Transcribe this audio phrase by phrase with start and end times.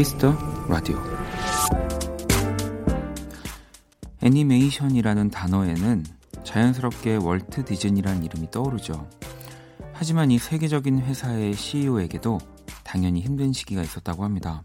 [0.00, 0.34] Kiss the
[0.66, 0.98] Radio
[4.22, 6.06] 애니메이션이라는 단어에는
[6.42, 9.06] 자연스럽게 월트 디즈니라는 이름이 떠오르죠.
[9.92, 12.38] 하지만 이 세계적인 회사의 CEO에게도
[12.82, 14.62] 당연히 힘든 시기가 있었다고 합니다.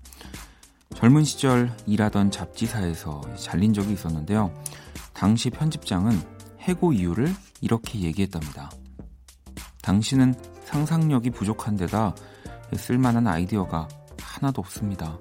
[0.93, 4.53] 젊은 시절 일하던 잡지사에서 잘린 적이 있었는데요.
[5.11, 6.17] 당시 편집장은
[6.61, 8.71] 해고 이유를 이렇게 얘기했답니다.
[9.81, 12.15] 당신은 상상력이 부족한 데다
[12.77, 13.89] 쓸만한 아이디어가
[14.35, 15.17] 하나도 없습니다.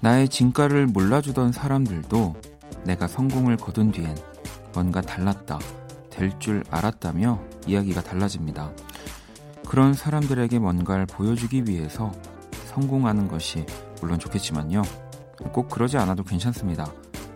[0.00, 2.36] 나의 진가를 몰라주던 사람들도
[2.84, 4.16] 내가 성공을 거둔 뒤엔
[4.72, 5.58] 뭔가 달랐다,
[6.10, 8.70] 될 줄 알았다며 이야기가 달라집니다.
[9.68, 12.12] 그런 사람들에게 뭔가를 보여주기 위해서
[12.66, 13.66] 성공하는 것이
[14.00, 14.82] 물론 좋겠지만요.
[15.52, 16.86] 꼭 그러지 않아도 괜찮습니다.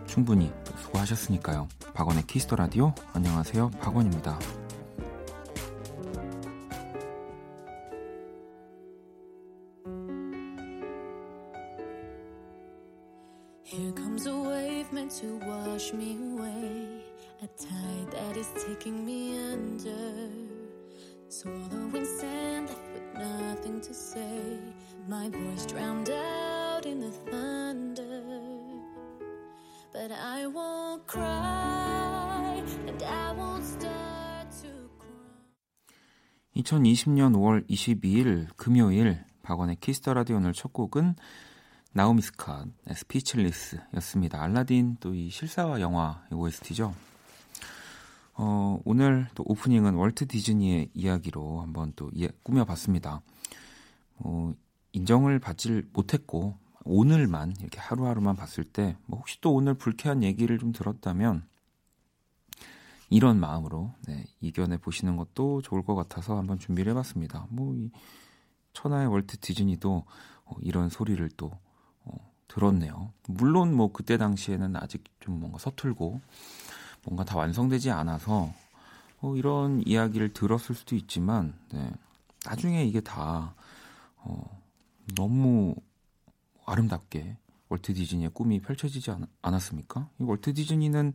[0.05, 0.51] 충분히
[0.91, 1.67] 수고하셨으니까요.
[1.93, 3.71] 박원의 Kiss the Radio 안녕하세요.
[3.81, 4.60] 박원입니다.
[36.71, 41.15] 2020년 5월 22일 금요일 박원의 Kiss the Radio 오늘 첫 곡은
[41.91, 44.41] 나오미 스캇 Speechless였습니다.
[44.41, 46.95] 알라딘 또 이 실사화 영화 OST죠.
[48.35, 53.21] 어, 오늘 또 오프닝은 월트 디즈니의 이야기로 한번 또 예, 꾸며봤습니다.
[54.19, 54.53] 어,
[54.93, 60.71] 인정을 받질 못했고 오늘만 이렇게 하루하루만 봤을 때 뭐 혹시 또 오늘 불쾌한 얘기를 좀
[60.71, 61.43] 들었다면
[63.11, 67.45] 이런 마음으로 네, 이겨내 보시는 것도 좋을 것 같아서 한번 준비를 해봤습니다.
[67.49, 67.91] 뭐 이
[68.73, 70.05] 천하의 월트 디즈니도
[70.45, 71.51] 어, 이런 소리를 또
[72.03, 72.13] 어,
[72.47, 73.13] 들었네요.
[73.27, 76.21] 물론 뭐 그때 당시에는 아직 좀 뭔가 서툴고
[77.03, 78.53] 뭔가 다 완성되지 않아서
[79.21, 81.91] 어, 이런 이야기를 들었을 수도 있지만 네,
[82.45, 83.55] 나중에 이게 다
[84.17, 84.61] 어,
[85.15, 85.75] 너무
[86.65, 87.37] 아름답게
[87.69, 90.09] 월트 디즈니의 꿈이 펼쳐지지 않, 않았습니까?
[90.19, 91.13] 이 월트 디즈니는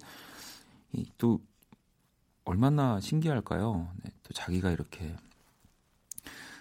[0.93, 1.41] 이, 또
[2.47, 3.89] 얼마나 신기할까요?
[4.03, 5.15] 네, 또 자기가 이렇게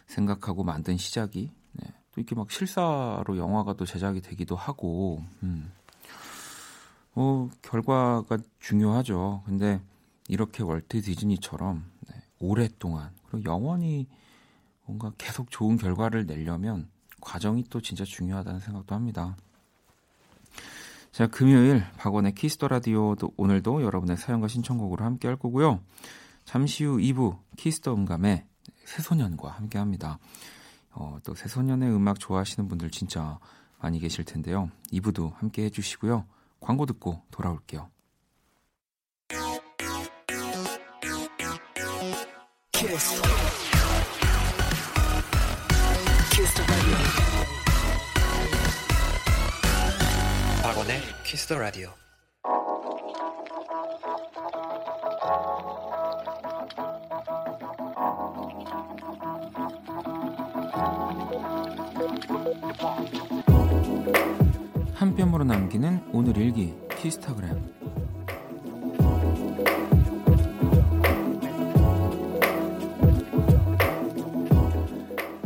[0.07, 5.71] 생각하고 만든 시작이 네, 또 이렇게 막 실사로 영화가 또 제작이 되기도 하고 음.
[7.13, 9.43] 어, 결과가 중요하죠.
[9.45, 9.79] 근데
[10.27, 14.07] 이렇게 월트 디즈니처럼 네, 오랫동안 그리고 영원히
[14.85, 16.89] 뭔가 계속 좋은 결과를 내려면
[17.21, 19.37] 과정이 또 진짜 중요하다는 생각도 합니다.
[21.15, 25.79] 자, 금요일 박원의 Kiss the Radio도 오늘도 여러분의 사연과 신청곡으로 함께 할 거고요.
[26.43, 28.45] 잠시 후 2부 Kiss the 음감의
[28.83, 30.19] 새소년과 함께 합니다.
[30.91, 33.39] 어, 또 새소년의 음악 좋아하시는 분들 진짜
[33.79, 34.69] 많이 계실 텐데요.
[34.91, 36.25] 2부도 함께 해 주시고요.
[36.59, 37.89] 광고 듣고 돌아올게요.
[42.73, 43.21] 키스.
[46.33, 47.34] 키스
[50.85, 51.89] 박원의 키스 더 라디오.
[64.93, 67.73] 한 뼘으로 남기는 오늘 일기 키스타그램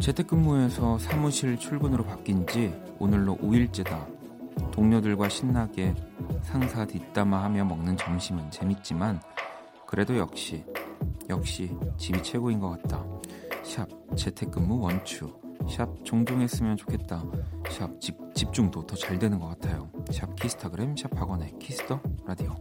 [0.01, 4.18] 재택근무에서 사무실 출근으로 바뀐 지 오늘로 5일째다.
[4.79, 5.93] 동료들과 신나게
[6.41, 9.21] 상사 뒷담화하며 먹는 점심은 재밌지만
[9.85, 10.63] 그래도 역시
[11.27, 13.03] 역시 집이 최고인 것 같다.
[13.61, 15.37] 샵 재택근무 원츄
[15.69, 17.25] 샵 종종 했으면 좋겠다.
[17.69, 19.91] 샵 집, 집중도 더 잘 되는 것 같아요.
[20.11, 22.55] 샵 키스타그램 샵 박원의 Kiss the Radio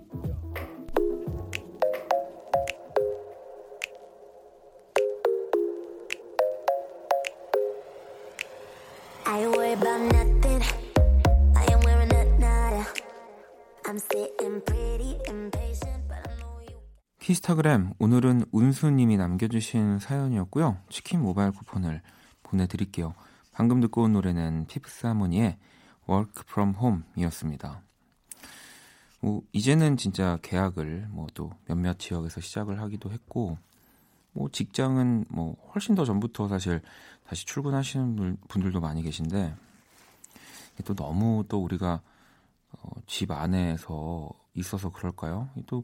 [17.48, 20.76] 키스타그램 오늘은 운수님이 남겨주신 사연이었고요.
[20.90, 22.02] 치킨 모바일 쿠폰을
[22.42, 23.14] 보내드릴게요.
[23.52, 25.56] 방금 듣고 온 노래는 피프스 하모니의
[26.08, 27.80] Work From Home이었습니다.
[29.20, 33.56] 뭐 이제는 진짜 계약을 뭐 또 몇몇 지역에서 시작을 하기도 했고
[34.32, 36.82] 뭐 직장은 뭐 훨씬 더 전부터 사실
[37.26, 39.54] 다시 출근하시는 분들도 많이 계신데
[40.84, 42.02] 또 너무 또 우리가
[42.72, 45.48] 어, 집 안에서 있어서 그럴까요?
[45.66, 45.82] 또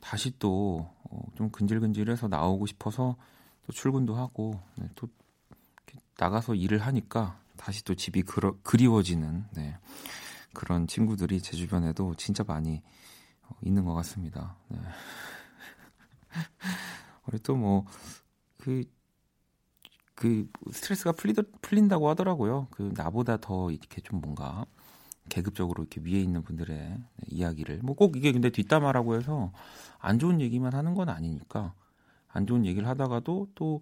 [0.00, 0.86] 다시 또좀
[1.46, 3.16] 어, 근질근질해서 나오고 싶어서
[3.66, 5.08] 또 출근도 하고 네, 또
[6.18, 9.76] 나가서 일을 하니까 다시 또 집이 그러, 그리워지는 네,
[10.52, 12.82] 그런 친구들이 제 주변에도 진짜 많이
[13.42, 14.56] 어, 있는 것 같습니다.
[14.68, 14.78] 네.
[17.26, 18.84] 우리 또뭐그
[20.14, 22.66] 그 스트레스가 풀리더, 풀린다고 하더라고요.
[22.70, 24.66] 그 나보다 더 이렇게 좀 뭔가
[25.28, 26.98] 계급적으로 이렇게 위에 있는 분들의
[27.28, 29.52] 이야기를 뭐 꼭 이게 근데 뒷담화라고 해서
[29.98, 31.74] 안 좋은 얘기만 하는 건 아니니까
[32.28, 33.80] 안 좋은 얘기를 하다가도 또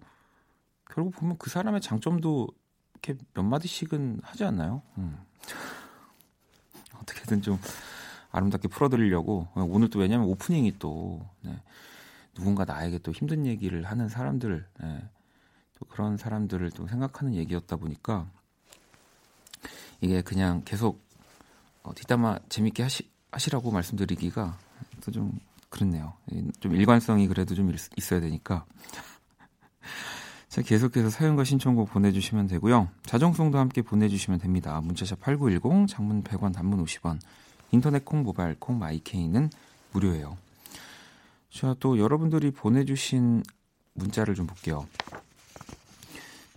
[0.89, 2.47] 결국 보면 그 사람의 장점도
[2.93, 4.81] 이렇게 몇 마디씩은 하지 않나요?
[4.97, 5.17] 음.
[7.01, 7.59] 어떻게든 좀
[8.31, 11.61] 아름답게 풀어드리려고 오늘 또 왜냐면 오프닝이 또 네.
[12.33, 15.09] 누군가 나에게 또 힘든 얘기를 하는 사람들 네.
[15.79, 18.29] 또 그런 사람들을 또 생각하는 얘기였다 보니까
[20.01, 21.06] 이게 그냥 계속
[21.87, 24.57] 어, 뒷담화 재밌게 하시, 하시라고 말씀드리기가
[25.01, 25.39] 또 좀
[25.69, 26.13] 그렇네요.
[26.59, 28.65] 좀 일관성이 그래도 좀 있어야 되니까.
[30.49, 32.89] 자, 계속해서 사연과 신청곡 보내주시면 되고요.
[33.03, 34.79] 자정송도 함께 보내주시면 됩니다.
[34.81, 37.19] 문자샵 8910, 장문 100원, 단문 50원,
[37.71, 39.49] 인터넷 콩, 모바일 콩, 마이케이는
[39.91, 40.37] 무료예요.
[41.51, 43.43] 자, 또 여러분들이 보내주신
[43.93, 44.87] 문자를 좀 볼게요.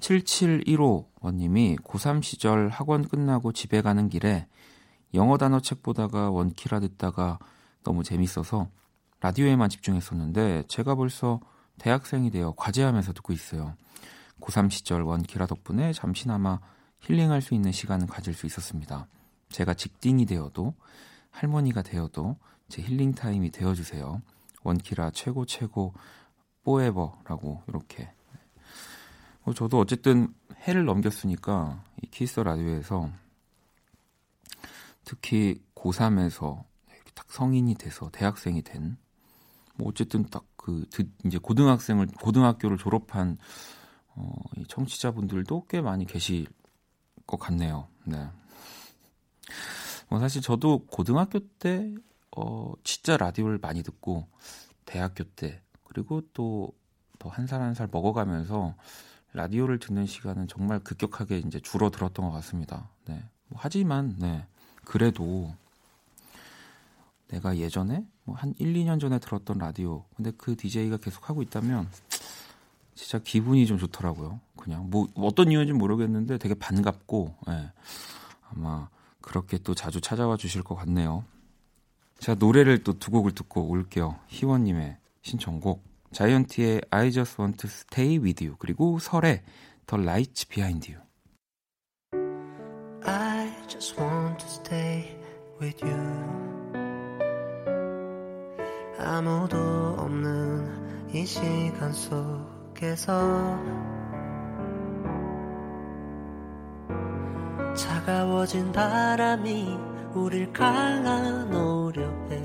[0.01, 4.47] 7715원님이 고3 시절 학원 끝나고 집에 가는 길에
[5.15, 7.39] 영어 단어 책 보다가 원키라 듣다가
[7.83, 8.69] 너무 재밌어서
[9.21, 11.41] 라디오에만 집중했었는데 제가 벌써
[11.79, 13.75] 대학생이 되어 과제하면서 듣고 있어요.
[14.41, 16.61] 고3 시절 원키라 덕분에 잠시나마
[17.01, 19.07] 힐링할 수 있는 시간을 가질 수 있었습니다.
[19.51, 20.75] 제가 직딩이 되어도
[21.31, 22.37] 할머니가 되어도
[22.69, 24.23] 제 힐링 타임이 되어주세요.
[24.63, 25.95] 원키라 최고 최고
[26.63, 28.13] 뽀에버라고 이렇게
[29.43, 30.33] 뭐 저도 어쨌든
[30.63, 33.11] 해를 넘겼으니까 이 키스 라디오에서
[35.11, 36.65] 특히 고3에서
[36.95, 38.97] 이렇게 딱 성인이 돼서 대학생이 된
[39.77, 40.85] 뭐 어쨌든 딱 그
[41.25, 43.39] 이제 고등학생을 고등학교를 졸업한
[44.09, 46.47] 어, 이 청취자분들도 꽤 많이 계실
[47.27, 47.89] 것 같네요.
[48.05, 48.29] 네.
[50.11, 51.95] 뭐 사실 저도 고등학교 때
[52.37, 54.29] 어, 진짜 라디오를 많이 듣고
[54.85, 56.75] 대학교 때 그리고 또
[57.19, 58.75] 더 한 살 한 살 먹어가면서
[59.33, 62.91] 라디오를 듣는 시간은 정말 급격하게 이제 줄어들었던 것 같습니다.
[63.07, 63.15] 네.
[63.49, 64.47] 뭐 하지만 네.
[64.91, 65.55] 그래도
[67.29, 71.89] 내가 예전에 뭐 한 1, 2년 전에 들었던 라디오 근데 그 DJ가 계속 하고 있다면
[72.97, 74.41] 진짜 기분이 좀 좋더라고요.
[74.57, 77.71] 그냥 뭐 어떤 이유인지 모르겠는데 되게 반갑고 네.
[78.51, 78.89] 아마
[79.21, 81.25] 그렇게 또 자주 찾아와 주실 것 같네요.
[82.19, 84.19] 자 노래를 또 두 곡을 듣고 올게요.
[84.27, 89.45] 희원님의 신청곡 자이언티의 I Just Want to Stay With You 그리고 설의
[89.87, 91.01] The Lights Behind You
[93.71, 95.07] just want to stay
[95.61, 95.97] with you
[98.99, 99.57] 아무도
[99.97, 103.57] 없는 이 시간 속에서
[107.77, 109.79] 차가워진 바람이
[110.15, 112.43] 우릴 갈라놓으려 해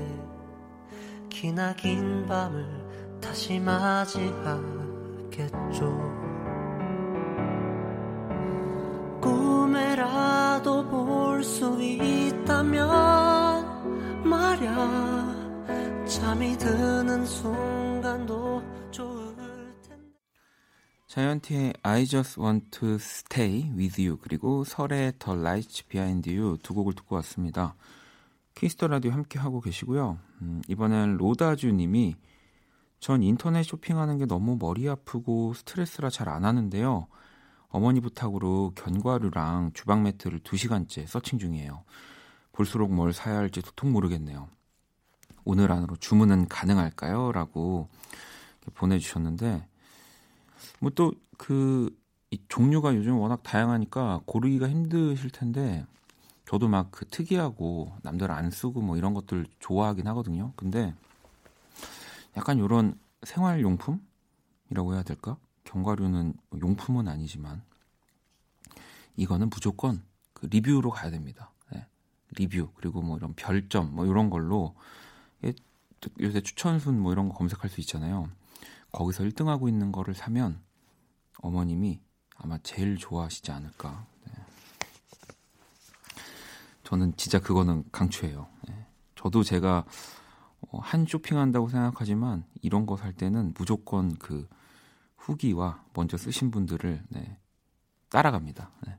[1.28, 2.86] 기나긴 밤을
[3.20, 4.16] 다시 맞이하겠죠.
[11.94, 12.88] 수 있다면
[14.28, 19.36] 말야 잠이 드는 순간도 좋을
[19.82, 20.04] 텐데.
[21.06, 26.74] 자이언티의 I Just Want to Stay With You 그리고 설의 The Lights Behind You 두
[26.74, 27.76] 곡을 듣고 왔습니다.
[28.54, 30.18] Kiss the Radio 함께 하고 계시고요.
[30.42, 32.16] 음, 이번엔 로다주 님이
[32.98, 37.06] 전 인터넷 쇼핑하는 게 너무 머리 아프고 스트레스라 잘 안 하는데요.
[37.68, 41.84] 어머니 부탁으로 견과류랑 주방 매트를 2시간째 searching 중이에요.
[42.52, 44.48] 볼수록 뭘 사야 할지 도통 모르겠네요.
[45.44, 47.32] 오늘 안으로 주문은 가능할까요?
[47.32, 47.88] 라고
[48.74, 49.66] 보내주셨는데,
[50.80, 51.94] 뭐 또 그,
[52.48, 55.86] 종류가 요즘 워낙 다양하니까 고르기가 힘드실 텐데,
[56.46, 60.52] 저도 막 그 특이하고 남들 안 쓰고 뭐 이런 것들 좋아하긴 하거든요.
[60.56, 60.94] 근데
[62.36, 65.36] 약간 이런 생활용품이라고 해야 될까?
[65.66, 67.62] 견과류는 용품은 아니지만
[69.16, 71.50] 이거는 무조건 그 리뷰로 가야 됩니다.
[71.72, 71.86] 네.
[72.36, 74.74] 리뷰 그리고 뭐 이런 별점 뭐 이런 걸로
[76.20, 78.30] 요새 추천순 뭐 이런 거 검색할 수 있잖아요.
[78.92, 80.60] 거기서 1등하고 있는 거를 사면
[81.38, 82.00] 어머님이
[82.36, 84.06] 아마 제일 좋아하시지 않을까.
[84.26, 84.32] 네.
[86.84, 88.46] 저는 진짜 그거는 강추해요.
[88.68, 88.86] 네.
[89.16, 89.84] 저도 제가
[90.60, 94.48] 어, 한 쇼핑한다고 생각하지만 이런 거 살 때는 무조건 그
[95.16, 97.38] 후기와 먼저 쓰신 분들을 네,
[98.08, 98.70] 따라갑니다.
[98.86, 98.98] 네.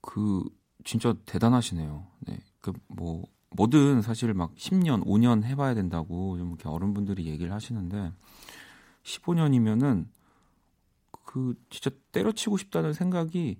[0.00, 0.42] 그
[0.84, 2.06] 진짜 대단하시네요.
[2.20, 2.38] 네.
[2.60, 8.12] 그 뭐 뭐든 사실 막 10년, 5년 해봐야 된다고 좀 이렇게 어른분들이 얘기를 하시는데
[9.04, 10.06] 15년이면은
[11.24, 13.58] 그 진짜 때려치고 싶다는 생각이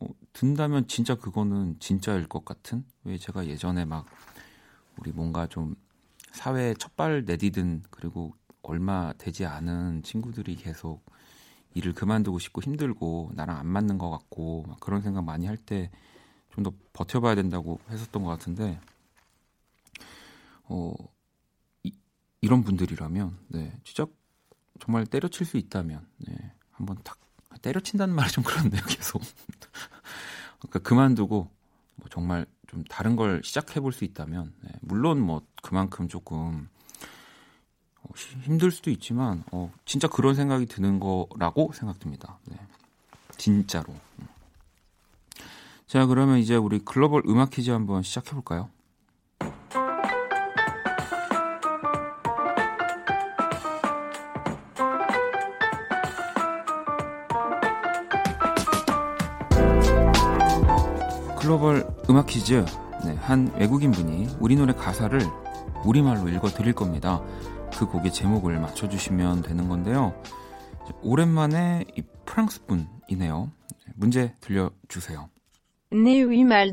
[0.00, 2.84] 어, 든다면 진짜 그거는 진짜일 것 같은?
[3.04, 4.06] 왜 제가 예전에 막
[4.98, 5.74] 우리 뭔가 좀
[6.32, 11.04] 사회에 첫발 내디든 그리고 얼마 되지 않은 친구들이 계속
[11.74, 15.90] 일을 그만두고 싶고 힘들고 나랑 안 맞는 것 같고 그런 생각 많이 할 때
[16.54, 18.78] 좀 더 버텨봐야 된다고 했었던 것 같은데
[20.72, 20.94] 어
[21.82, 21.92] 이,
[22.40, 24.06] 이런 분들이라면 네 진짜
[24.80, 27.18] 정말 때려칠 수 있다면 네 한번 탁
[27.60, 29.20] 때려친다는 말이 좀 그렇네요 계속
[30.58, 31.48] 그러니까 그만두고
[31.96, 36.68] 뭐 정말 좀 다른 걸 시작해 볼 수 있다면 네, 물론 뭐 그만큼 조금
[38.02, 38.10] 어,
[38.42, 42.38] 힘들 수도 있지만 어, 진짜 그런 생각이 드는 거라고 생각됩니다.
[42.46, 42.56] 네.
[43.36, 43.92] 진짜로.
[44.18, 44.26] 음.
[45.86, 48.70] 자 그러면 이제 우리 글로벌 음악 퀴즈 한번 시작해 볼까요?
[61.42, 62.64] 글로벌 음악 퀴즈.
[63.04, 65.20] 네, 한 외국인 분이 우리 노래 가사를
[65.84, 67.20] 우리말로 읽어 드릴 겁니다.
[67.76, 70.14] 그 곡의 제목을 맞춰주시면 되는 건데요.
[71.02, 73.50] 오랜만에 이 프랑스 분이네요.
[73.96, 75.28] 문제 들려주세요.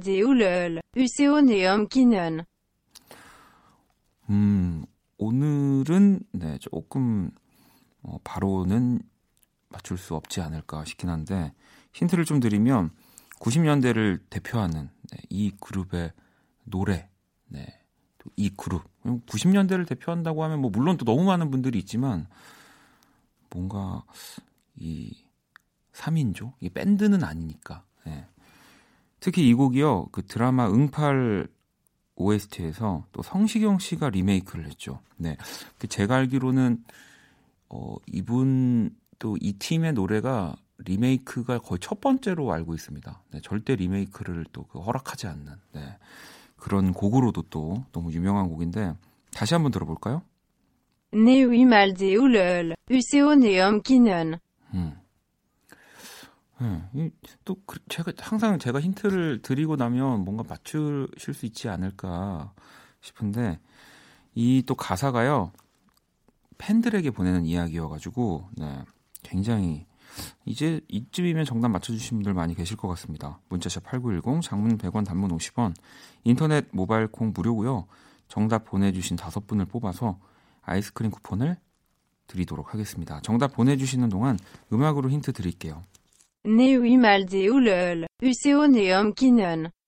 [0.08, 2.44] Oulel, useoneum kinon.
[4.30, 4.86] 음,
[5.18, 7.32] 오늘은 네, 조금
[8.04, 9.02] 어, 바로는
[9.70, 11.54] 맞출 수 없지 않을까 싶긴 한데
[11.94, 12.92] 힌트를 좀 드리면
[13.40, 16.12] 90년대를 대표하는 네, 이 그룹의
[16.66, 17.10] 노래,
[17.48, 17.66] 네,
[18.36, 22.28] 이 그룹 90년대를 대표한다고 하면 뭐 물론 또 너무 많은 분들이 있지만
[23.50, 24.04] 뭔가
[24.76, 25.16] 이
[25.94, 28.28] 3인조 이 밴드는 아니니까 네.
[29.20, 31.48] 특히 이 곡이요 그 드라마 응팔
[32.16, 35.00] OST에서 또 성시경 씨가 리메이크를 했죠.
[35.18, 35.38] 네,
[35.78, 36.84] 그 제가 알기로는
[37.70, 40.56] 어 이분 또 이 팀의 노래가
[40.86, 43.24] 리메이크가 거의 첫 번째로 알고 있습니다.
[43.32, 45.98] 네, 절대 리메이크를 또그 허락하지 않는 네,
[46.56, 48.96] 그런 곡으로도 또 너무 유명한 곡인데
[49.34, 50.22] 다시 한번 들어볼까요?
[51.12, 52.18] Ne oui mal de.
[56.62, 56.90] 음.
[56.92, 57.10] 네,
[57.46, 62.54] 또 그, 제가 항상 제가 힌트를 드리고 나면 뭔가 맞추실 수 있지 않을까
[63.02, 63.60] 싶은데
[64.36, 65.52] 이 또 가사가요
[66.58, 68.84] 팬들에게 보내는 이야기여가지고 네,
[69.24, 69.86] 굉장히
[70.46, 73.40] 이제 이쯤이면 정답 맞춰주신 분들 많이 계실 것 같습니다.
[73.50, 75.74] 문자샵 8910, 장문 100원, 단문 50원,
[76.24, 77.88] 인터넷 모바일 콩 무료고요.
[78.28, 80.20] 정답 보내주신 다섯 분을 뽑아서
[80.62, 81.58] 아이스크림 쿠폰을
[82.28, 83.20] 드리도록 하겠습니다.
[83.22, 84.38] 정답 보내주시는 동안
[84.72, 85.84] 음악으로 힌트 드릴게요.
[86.46, 89.64] Oulel, useoneum kinon.
[89.64, 89.79] 네가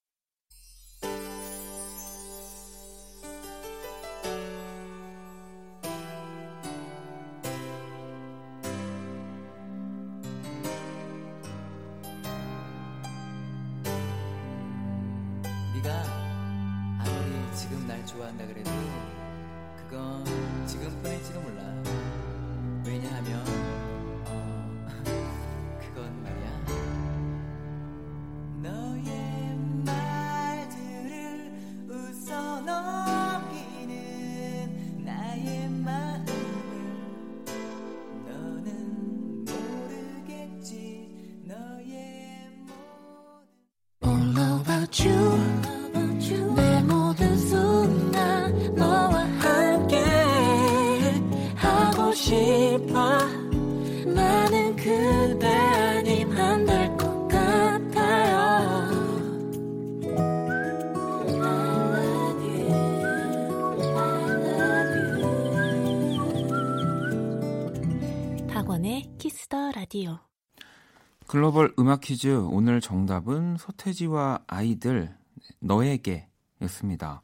[71.32, 75.16] 글로벌 음악 퀴즈 오늘 정답은 서태지와 아이들
[75.60, 77.22] 너에게였습니다.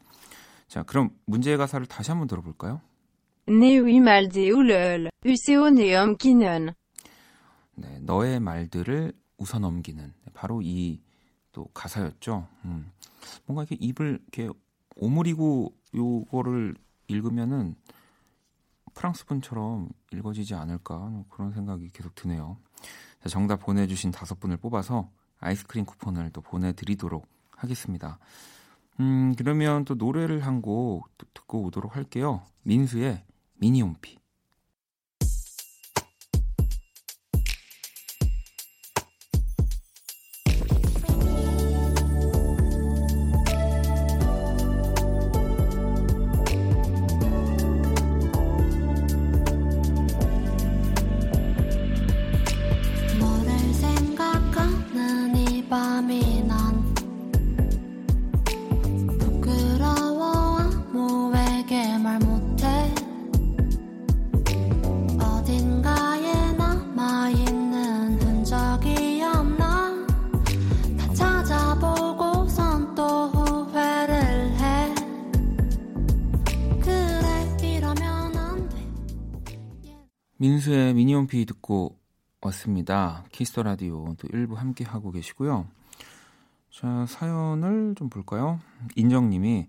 [0.70, 2.80] 자, 그럼 문제의 가사를 다시 한번 들어볼까요?
[3.50, 6.72] Oui mal de oulel, useoneum kinon.
[7.76, 11.02] 네, 너의 말들을 웃어 넘기는 바로 이
[11.52, 12.48] 또 가사였죠.
[12.64, 12.90] 음,
[13.46, 14.50] 뭔가 이렇게 입을 이렇게
[14.96, 16.76] 오므리고 요거를
[17.08, 17.76] 읽으면은
[18.94, 22.58] 프랑스 분처럼 읽어지지 않을까 그런 생각이 계속 드네요.
[23.22, 25.10] 자, 정답 보내주신 다섯 분을 뽑아서
[25.40, 28.20] 아이스크림 쿠폰을 또 보내드리도록 하겠습니다.
[29.00, 32.42] 음, 그러면 또 노래를 한 곡 듣고 오도록 할게요.
[32.64, 33.24] 민수의
[33.56, 34.18] 미니홈피.
[80.48, 82.00] 민수의 미니홈피 듣고
[82.40, 83.26] 왔습니다.
[83.34, 85.68] Kiss the Radio 또 일부 함께 하고 계시고요.
[86.72, 88.62] 자, 사연을 좀 볼까요?
[88.96, 89.68] 인정님이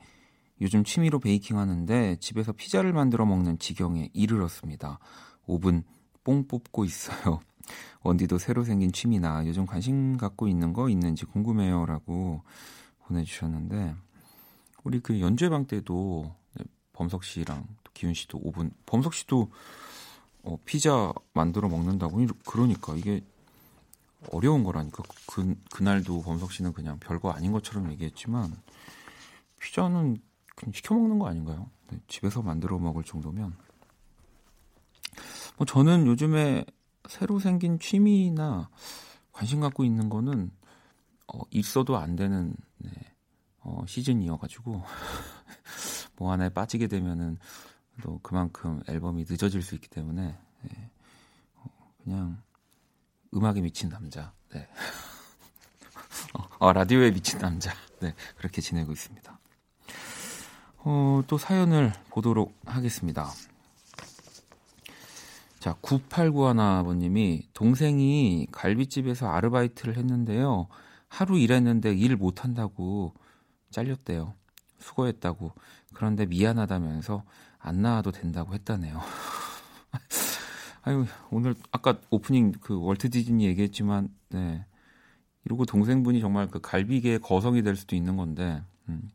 [0.61, 5.01] 요즘 취미로 베이킹 하는데 집에서 피자를 만들어 먹는 지경에 이르렀습니다.
[5.49, 5.83] 오븐
[6.23, 7.41] 뽕 뽑고 있어요.
[8.05, 12.43] 원디도 새로 생긴 취미나 요즘 관심 갖고 있는 거 있는지 궁금해요 라고
[13.01, 13.97] 보내주셨는데
[14.85, 19.51] 우리 그 연주회방 때도 네, 범석 씨랑 또 기훈 씨도 오븐 범석 씨도
[20.43, 22.25] 어, 피자 만들어 먹는다고?
[22.47, 23.23] 그러니까 이게
[24.33, 25.03] 어려운 거라니까.
[25.27, 28.55] 그 그날도 범석 씨는 그냥 별거 아닌 것처럼 얘기했지만
[29.61, 30.19] 피자는
[30.57, 31.71] 그냥 시켜 먹는 거 아닌가요?
[31.91, 33.55] 네, 집에서 만들어 먹을 정도면.
[35.57, 36.65] 뭐 저는 요즘에
[37.09, 38.69] 새로 생긴 취미나
[39.33, 40.51] 관심 갖고 있는 거는
[41.33, 42.91] 어, 있어도 안 되는 네,
[43.61, 44.83] 어, 시즌이어가지고
[46.17, 47.39] 뭐 하나에 빠지게 되면은
[48.03, 50.37] 또 그만큼 앨범이 늦어질 수 있기 때문에
[50.71, 50.91] 예,
[51.57, 52.43] 어, 그냥
[53.35, 54.69] 음악에 미친 남자, 네.
[56.35, 59.39] 어, 어, 라디오에 미친 남자, 네 그렇게 지내고 있습니다.
[60.79, 63.31] 어, 또 사연을 보도록 하겠습니다.
[65.59, 70.69] 자, 9891 아버님이 동생이 갈비집에서 아르바이트를 했는데요.
[71.09, 73.13] 하루 일했는데 일 못한다고
[73.71, 74.35] 잘렸대요.
[74.79, 75.53] 수고했다고.
[75.95, 77.25] 그런데 미안하다면서
[77.69, 79.01] 안 나와도 된다고 했다네요.
[80.83, 84.65] 아유, 오늘 아까 오프닝 그 월트 디즈니 얘기했지만, 네.
[85.45, 89.13] 이러고 동생분이 정말 그 갈비계의 거성이 될 수도 있는 건데, 음.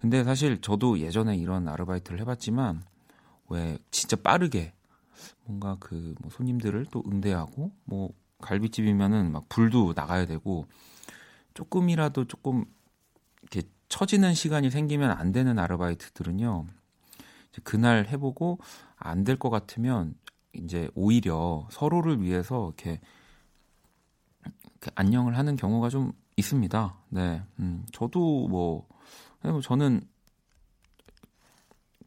[0.00, 2.82] 근데 사실 저도 예전에 이런 아르바이트를 해 봤지만,
[3.48, 4.72] 왜 진짜 빠르게
[5.44, 10.66] 뭔가 그 뭐 손님들을 또 응대하고, 뭐 갈비집이면은 막 불도 나가야 되고,
[11.54, 12.64] 조금이라도 조금
[13.42, 16.66] 이렇게 처지는 시간이 생기면 안 되는 아르바이트들은요,
[17.64, 18.58] 그날 해보고
[18.96, 20.14] 안 될 것 같으면
[20.52, 23.00] 이제 오히려 서로를 위해서 이렇게,
[24.64, 26.96] 이렇게 안녕을 하는 경우가 좀 있습니다.
[27.10, 28.86] 네, 음, 저도 뭐,
[29.42, 30.00] 뭐 저는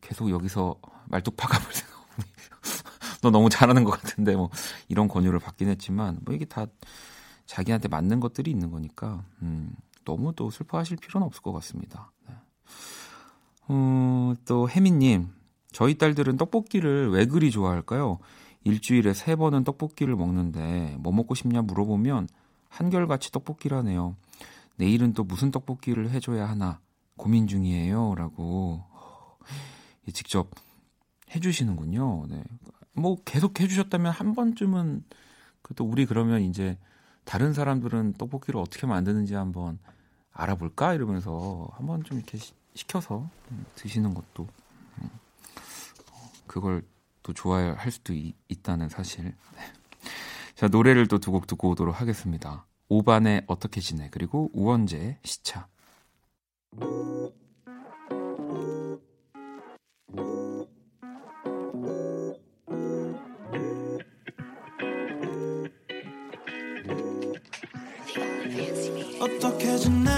[0.01, 0.75] 계속 여기서
[1.07, 1.93] 말뚝파가 볼 생각?
[3.21, 4.49] 너 너무 잘하는 것 같은데 뭐
[4.89, 6.65] 이런 권유를 받긴 했지만 뭐 이게 다
[7.45, 9.75] 자기한테 맞는 것들이 있는 거니까 음,
[10.05, 12.11] 너무 또 슬퍼하실 필요는 없을 것 같습니다.
[12.27, 12.35] 네.
[13.67, 15.29] 어, 또 혜민님
[15.71, 18.19] 저희 딸들은 떡볶이를 왜 그리 좋아할까요?
[18.63, 22.27] 일주일에 세 번은 떡볶이를 먹는데 뭐 먹고 싶냐 물어보면
[22.69, 24.15] 한결같이 떡볶이라네요.
[24.77, 26.79] 내일은 또 무슨 떡볶이를 해줘야 하나
[27.17, 28.15] 고민 중이에요.
[28.15, 28.83] 라고
[30.13, 30.49] 직접
[31.35, 32.27] 해주시는군요.
[32.29, 32.43] 네.
[32.93, 35.03] 뭐 계속 해주셨다면 한 번쯤은
[35.61, 36.77] 그또 우리 그러면 이제
[37.23, 39.79] 다른 사람들은 떡볶이를 어떻게 만드는지 한번
[40.31, 42.37] 알아볼까 이러면서 한번 좀 이렇게
[42.73, 44.47] 시, 시켜서 음, 드시는 것도
[45.01, 45.09] 음,
[46.11, 46.83] 어, 그걸
[47.23, 49.23] 또 좋아할 수도 이, 있다는 사실.
[49.25, 49.61] 네.
[50.55, 52.65] 자 노래를 또 두 곡 듣고 오도록 하겠습니다.
[52.89, 55.67] 오반의 어떻게 지내 그리고 우원재 시차.
[69.19, 70.09] 어떻게 지내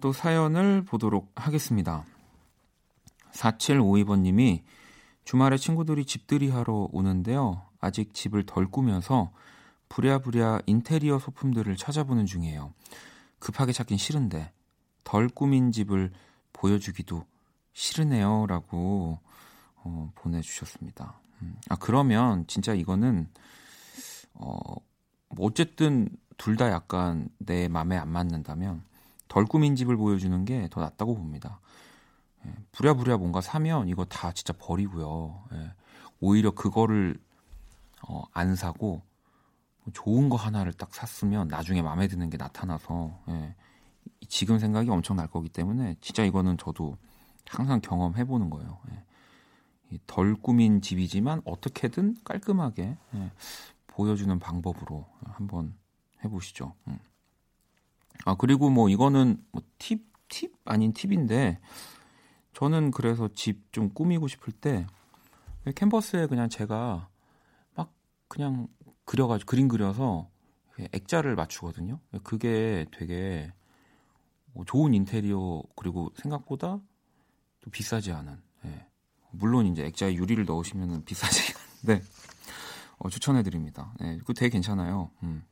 [0.00, 2.04] 또 사연을 보도록 하겠습니다.
[3.32, 4.62] 4752번님이
[5.24, 7.62] 주말에 친구들이 집들이 하러 오는데요.
[7.80, 9.30] 아직 집을 덜 꾸며서
[9.88, 12.72] 부랴부랴 인테리어 소품들을 찾아보는 중이에요.
[13.38, 14.52] 급하게 찾긴 싫은데
[15.04, 16.12] 덜 꾸민 집을
[16.52, 17.24] 보여주기도
[17.72, 19.18] 싫으네요 라고
[19.76, 21.20] 어, 보내주셨습니다.
[21.42, 23.28] 음, 아 그러면 진짜 이거는
[24.34, 24.58] 어,
[25.28, 28.82] 뭐 어쨌든 둘 다 약간 내 맘에 안 맞는다면
[29.30, 31.60] 덜 꾸민 집을 보여주는 게 더 낫다고 봅니다.
[32.46, 35.44] 예, 부랴부랴 뭔가 사면 이거 다 진짜 버리고요.
[35.52, 35.72] 예,
[36.20, 37.16] 오히려 그거를
[38.08, 39.02] 어, 안 사고
[39.92, 43.54] 좋은 거 하나를 딱 샀으면 나중에 마음에 드는 게 나타나서 예,
[44.28, 46.96] 지금 생각이 엄청 날 거기 때문에 진짜 이거는 저도
[47.48, 48.78] 항상 경험해 보는 거예요.
[48.90, 49.98] 예.
[50.06, 53.30] 덜 꾸민 집이지만 어떻게든 깔끔하게 예,
[53.86, 55.74] 보여주는 방법으로 한번
[56.24, 56.74] 해보시죠.
[56.88, 56.98] 음.
[58.24, 61.58] 아 그리고 뭐 이거는 뭐 팁, 팁 아닌 팁인데
[62.54, 64.86] 저는 그래서 집 좀 꾸미고 싶을 때
[65.74, 67.08] 캔버스에 그냥 제가
[67.74, 67.92] 막
[68.28, 68.66] 그냥
[69.04, 70.28] 그려가지고 그림 그려서
[70.92, 72.00] 액자를 맞추거든요.
[72.24, 73.52] 그게 되게
[74.52, 76.80] 뭐 좋은 인테리어 그리고 생각보다
[77.60, 78.40] 또 비싸지 않은.
[78.66, 78.86] 예.
[79.30, 81.52] 물론 이제 액자에 유리를 넣으시면 비싸지
[81.84, 82.04] 않은데
[82.98, 83.94] 어, 추천해드립니다.
[84.00, 85.10] 네, 그거 되게 괜찮아요.
[85.22, 85.44] 음.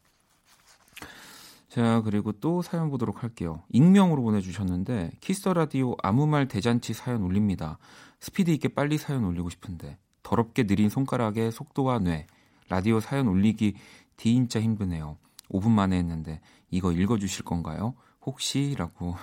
[1.79, 3.63] 자, 그리고 또 사연 보도록 할게요.
[3.69, 7.79] 익명으로 보내주셨는데, 키스 더 라디오 아무 말 대잔치 사연 올립니다.
[8.19, 12.27] 스피드 있게 빨리 사연 올리고 싶은데, 더럽게 느린 손가락에 속도와 뇌,
[12.69, 13.77] 라디오 사연 올리기
[14.17, 15.19] 디지게 힘드네요.
[15.51, 17.95] 5분 만에 했는데, 이거 읽어주실 건가요?
[18.27, 18.75] 혹시?
[18.77, 19.15] 라고.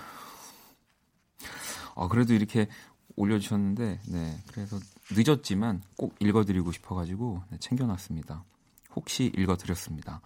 [1.94, 2.68] 아, 그래도 이렇게
[3.16, 4.38] 올려주셨는데, 네.
[4.50, 4.78] 그래서
[5.10, 8.44] 늦었지만 꼭 읽어드리고 싶어가지고 네, 챙겨놨습니다.
[8.94, 10.22] 혹시 읽어드렸습니다.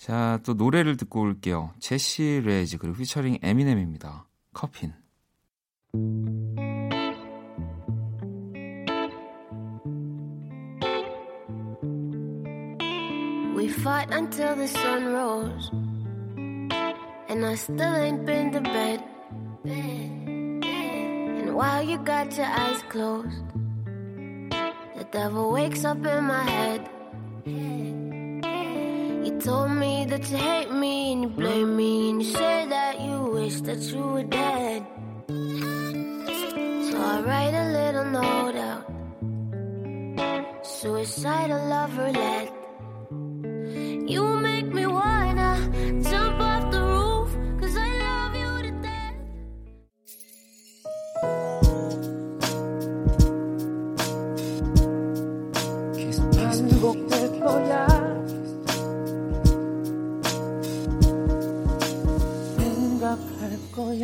[0.00, 1.74] 자, 또 노래를 듣고 올게요.
[1.78, 4.26] 제시 레이즈 그리고 피처링 에미넴입니다.
[4.54, 4.94] Coffin.
[29.40, 33.22] Told me that you hate me and you blame me and you say that you
[33.32, 34.86] wish that you were dead.
[36.90, 38.84] So I write a little note out,
[40.66, 42.59] suicidal love roulette.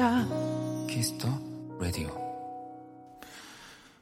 [0.06, 0.24] 거야
[0.88, 1.28] 키스 더
[1.80, 2.08] 라디오.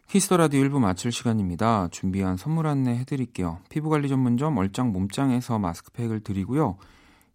[0.08, 1.88] 키스 더 라디오 1부 마칠 시간입니다.
[1.90, 3.60] 준비한 선물 안내 해드릴게요.
[3.70, 6.76] 피부관리 전문점 얼짱 몸짱에서 마스크팩을 드리고요.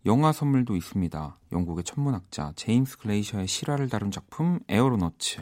[0.06, 1.40] 영화 선물도 있습니다.
[1.52, 5.42] 영국의 천문학자 제임스 글레이셔의 실화를 다룬 작품 에어로너츠,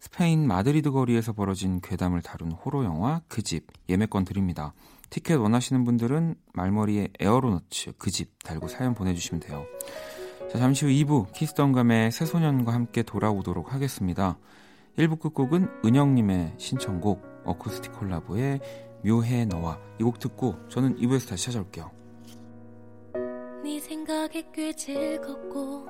[0.00, 4.72] 스페인 마드리드 거리에서 벌어진 괴담을 다룬 호러 영화 그 집 예매권 드립니다.
[5.10, 9.66] 티켓 원하시는 분들은 말머리에 에어로너츠 그 집 달고 사연 보내주시면 돼요.
[10.54, 14.38] 자, 잠시 후 2부 키스던감의 새소년과 함께 돌아오도록 하겠습니다.
[14.96, 18.60] 1부 끝곡은 은영님의 신청곡 어쿠스틱 콜라보의
[19.04, 21.90] 묘해 너와 이 곡 듣고 저는 2부에서 다시 찾아올게요.
[23.64, 25.88] 네 생각에 꽤 즐겁고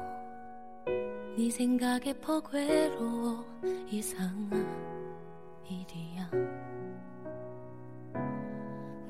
[1.36, 3.44] 네 생각에 퍽 외로워
[3.90, 4.66] 이상한
[5.68, 6.30] 일이야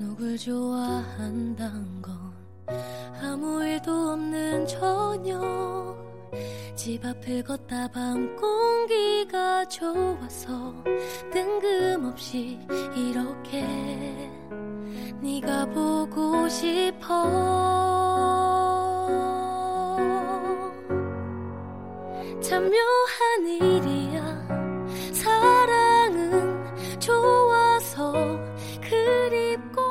[0.01, 2.24] 누굴 좋아한단 건
[3.23, 6.05] 아무 일도 없는 저녁.
[6.75, 10.75] 집 앞을 걷다 밤 공기가 좋아서
[11.33, 12.59] 뜬금없이
[12.95, 13.63] 이렇게
[15.21, 17.65] 네가 보고 싶어.
[22.43, 24.47] 참 묘한 일이야.
[25.13, 28.13] 사랑은 좋아서
[28.83, 29.84] 그립고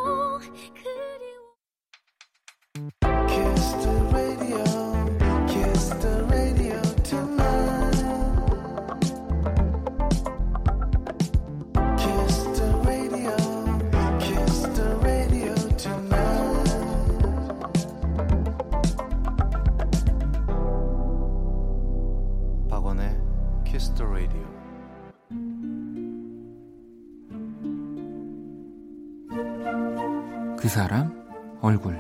[30.64, 31.28] 그 사람
[31.60, 32.00] 얼굴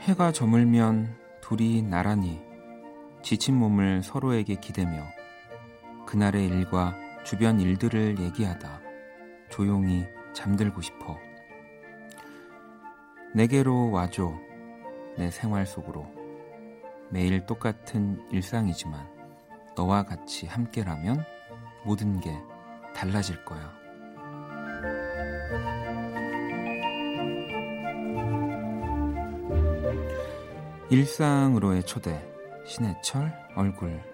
[0.00, 2.42] 해가 저물면 둘이 나란히
[3.22, 5.04] 지친 몸을 서로에게 기대며
[6.04, 8.80] 그날의 일과 주변 일들을 얘기하다
[9.50, 11.16] 조용히 잠들고 싶어.
[13.36, 14.34] 내게로 와줘.
[15.16, 16.08] 내 생활 속으로.
[17.08, 19.21] 매일 똑같은 일상이지만
[19.76, 21.24] 너와 같이 함께라면
[21.84, 22.30] 모든 게
[22.94, 23.72] 달라질 거야.
[30.90, 32.22] 일상으로의 초대
[32.66, 34.11] 신해철 얼굴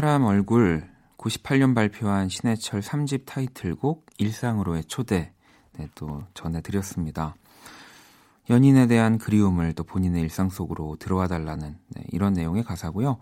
[0.00, 5.30] 사람 얼굴 98년 발표한 신해철 3집 타이틀곡 일상으로의 초대
[5.76, 7.34] 네, 또 전해드렸습니다.
[8.48, 13.18] 연인에 대한 그리움을 또 본인의 일상 속으로 들어와 달라는 네, 이런 내용의 가사고요.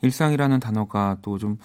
[0.00, 1.58] 일상이라는 단어가 또 좀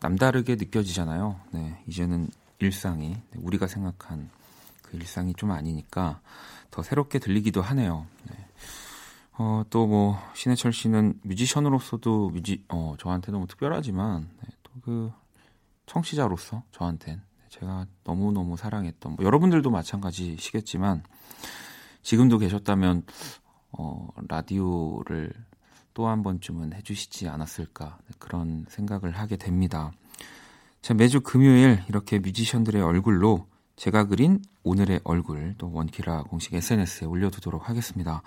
[0.00, 1.40] 남다르게 느껴지잖아요.
[1.52, 4.28] 네, 이제는 일상이 네, 우리가 생각한
[4.82, 6.20] 그 일상이 좀 아니니까
[6.70, 8.04] 더 새롭게 들리기도 하네요.
[9.38, 9.44] 네.
[9.44, 15.12] 어, 또 뭐 신해철 씨는 뮤지션으로서도 뮤지 어, 저한테 너무 특별하지만 네, 또그
[15.86, 21.02] 청취자로서 저한텐 제가 너무너무 사랑했던 뭐 여러분들도 마찬가지시겠지만
[22.02, 23.04] 지금도 계셨다면
[23.72, 25.32] 어, 라디오를
[25.94, 29.92] 또 한 번쯤은 해주시지 않았을까 네, 그런 생각을 하게 됩니다.
[30.80, 37.68] 자, 매주 금요일 이렇게 뮤지션들의 얼굴로 제가 그린 오늘의 얼굴 또 원키라 공식 SNS에 올려두도록
[37.68, 38.22] 하겠습니다.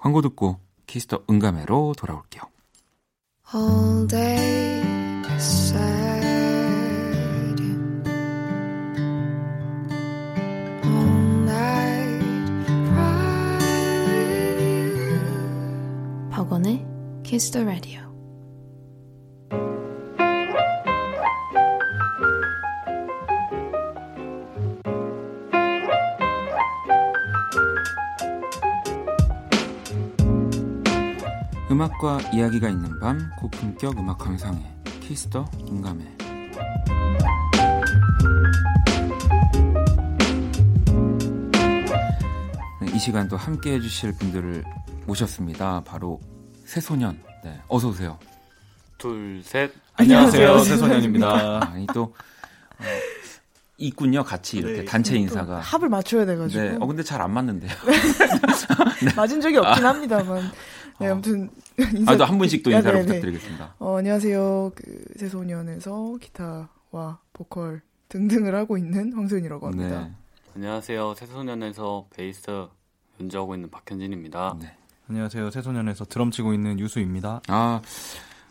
[0.00, 2.42] 광고 듣고 키스터 응가매로 돌아올게요.
[3.52, 4.82] all day
[5.38, 6.24] sad
[10.84, 16.86] all night cry with you 박원의
[17.52, 18.09] the Radio
[31.80, 34.60] 음악과 이야기가 있는 밤 고품격 음악 감상회
[35.00, 36.04] 키스 더 음감회
[42.82, 44.62] 네, 이 시간 또 함께 해주실 분들을
[45.06, 45.82] 모셨습니다.
[45.86, 46.20] 바로
[46.66, 48.18] 새소년 네, 어서 오세요.
[48.98, 49.72] 둘, 셋.
[49.96, 51.64] 안녕하세요, 새소년입니다.
[51.72, 52.14] 아니 또
[52.78, 52.84] 어,
[53.78, 54.84] 있군요 같이 이렇게 네.
[54.84, 57.70] 단체 인사가 합을 맞춰야 돼가지고 네, 어 근데 잘 안 맞는데요.
[59.16, 60.50] 맞은 적이 없긴 합니다만
[61.00, 61.12] 네 어.
[61.12, 61.50] 아무튼
[61.96, 63.06] 인사 아, 또한 분씩 또 네, 인사를 네, 네.
[63.06, 63.74] 부탁드리겠습니다.
[63.78, 70.02] 어, 안녕하세요 그 새소년에서 기타와 보컬 등등을 하고 있는 황소연이라고 합니다.
[70.02, 70.12] 네.
[70.54, 71.14] 안녕하세요.
[71.14, 72.66] 새소년에서 베이스
[73.20, 74.56] 연주하고 있는 박현진입니다.
[74.60, 74.76] 네.
[75.08, 75.50] 안녕하세요.
[75.50, 77.40] 새소년에서 드럼 치고 있는 유수입니다.
[77.48, 77.80] 아,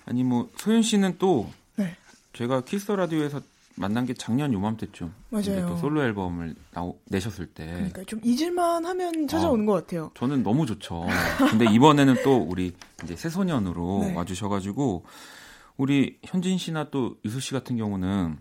[0.05, 1.95] 아니 뭐 소연 씨는 또 네.
[2.33, 3.41] 제가 키스 라디오에서
[3.79, 5.69] 만난 게 작년 요맘때쯤 맞아요.
[5.69, 10.11] 또 솔로 앨범을 나오, 내셨을 때 그러니까 좀 잊을만 하면 찾아오는 것 같아요.
[10.15, 11.07] 저는 너무 좋죠.
[11.49, 12.73] 근데 이번에는 또 우리
[13.05, 14.15] 이제 새소년으로 네.
[14.15, 15.05] 와주셔가지고
[15.77, 18.37] 우리 현진 씨나 또 유수 씨 같은 경우는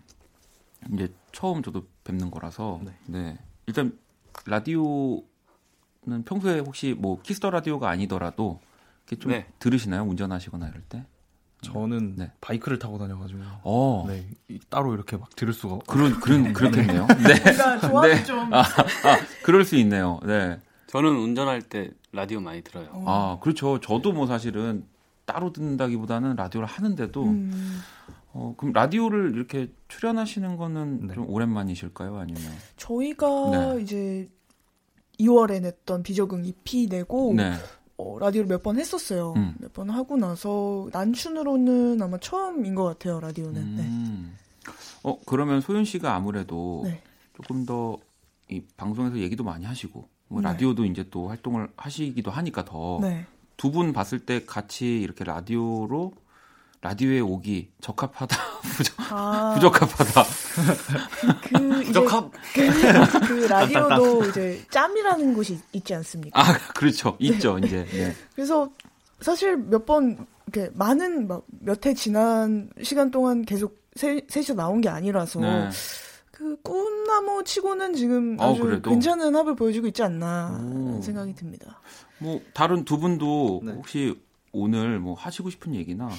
[0.93, 2.91] 이제 처음 저도 뵙는 거라서 네.
[3.05, 3.39] 네.
[3.65, 3.97] 일단
[4.45, 5.23] 라디오는
[6.25, 8.59] 평소에 혹시 뭐 키스 더 라디오가 아니더라도
[9.07, 9.47] 이렇게 좀 네.
[9.59, 10.03] 들으시나요?
[10.03, 11.05] 운전하시거나 이럴 때?
[11.61, 12.31] 저는 네.
[12.41, 14.05] 바이크를 타고 다녀가지고 어.
[14.07, 17.05] 네 이- 따로 이렇게 막 들을 수가 없- 그런 그런 그렇겠네요.
[17.27, 17.39] 네.
[17.39, 18.23] 그러니까 조합이 네.
[18.23, 18.65] 좀 아, 아,
[19.43, 20.19] 그럴 수 있네요.
[20.25, 20.59] 네.
[20.87, 22.87] 저는 운전할 때 라디오 많이 들어요.
[22.93, 23.03] 어.
[23.07, 23.79] 아, 그렇죠.
[23.79, 24.85] 저도 뭐 사실은
[25.25, 27.81] 따로 듣는다기보다는 라디오를 하는데도 음,
[28.33, 31.13] 어, 그럼 라디오를 이렇게 출연하시는 거는 네.
[31.13, 32.17] 좀 오랜만이실까요?
[32.17, 32.41] 아니면
[32.77, 33.27] 저희가
[33.75, 33.81] 네.
[33.81, 34.29] 이제
[35.19, 37.51] 2월에 냈던 비적응 EP 내고 네.
[37.99, 39.33] 어, 라디오를 몇 번 했었어요.
[39.35, 39.55] 음.
[39.59, 43.75] 몇번 하고 나서 난춘으로는 아마 처음인 것 같아요 라디오는.
[43.75, 43.83] 네.
[43.83, 44.35] 음.
[45.03, 47.01] 어, 그러면 소윤 씨가 아무래도 네.
[47.35, 47.97] 조금 더
[48.51, 50.47] 이 방송에서 얘기도 많이 하시고 뭐 네.
[50.47, 53.27] 라디오도 이제 또 활동을 하시기도 하니까 더 네.
[53.57, 56.13] 두분 봤을 때 같이 이렇게 라디오로
[56.81, 58.37] 라디오에 오기 적합하다
[58.77, 60.23] 부적, 아, 부적합하다
[61.49, 62.31] 그 부적합.
[62.53, 66.39] 그, 그 라디오도 이제 짬이라는 곳이 있지 않습니까?
[66.39, 68.15] 아 그렇죠 있죠 이제 네.
[68.33, 68.69] 그래서
[69.21, 74.79] 사실 몇 번 이렇게 많은 막 몇 해 지난 시간 동안 계속 세, 셋이서 나온
[74.79, 75.69] 게 아니라서 네.
[76.31, 78.89] 그 꿈나무 치고는 지금 어, 아주 그래도?
[78.89, 80.55] 괜찮은 합을 보여주고 있지 않나 오.
[80.87, 81.81] 하는 생각이 듭니다.
[82.19, 83.73] 뭐 다른 두 분도 네.
[83.73, 84.17] 혹시
[84.53, 86.09] 오늘 뭐 하시고 싶은 얘기나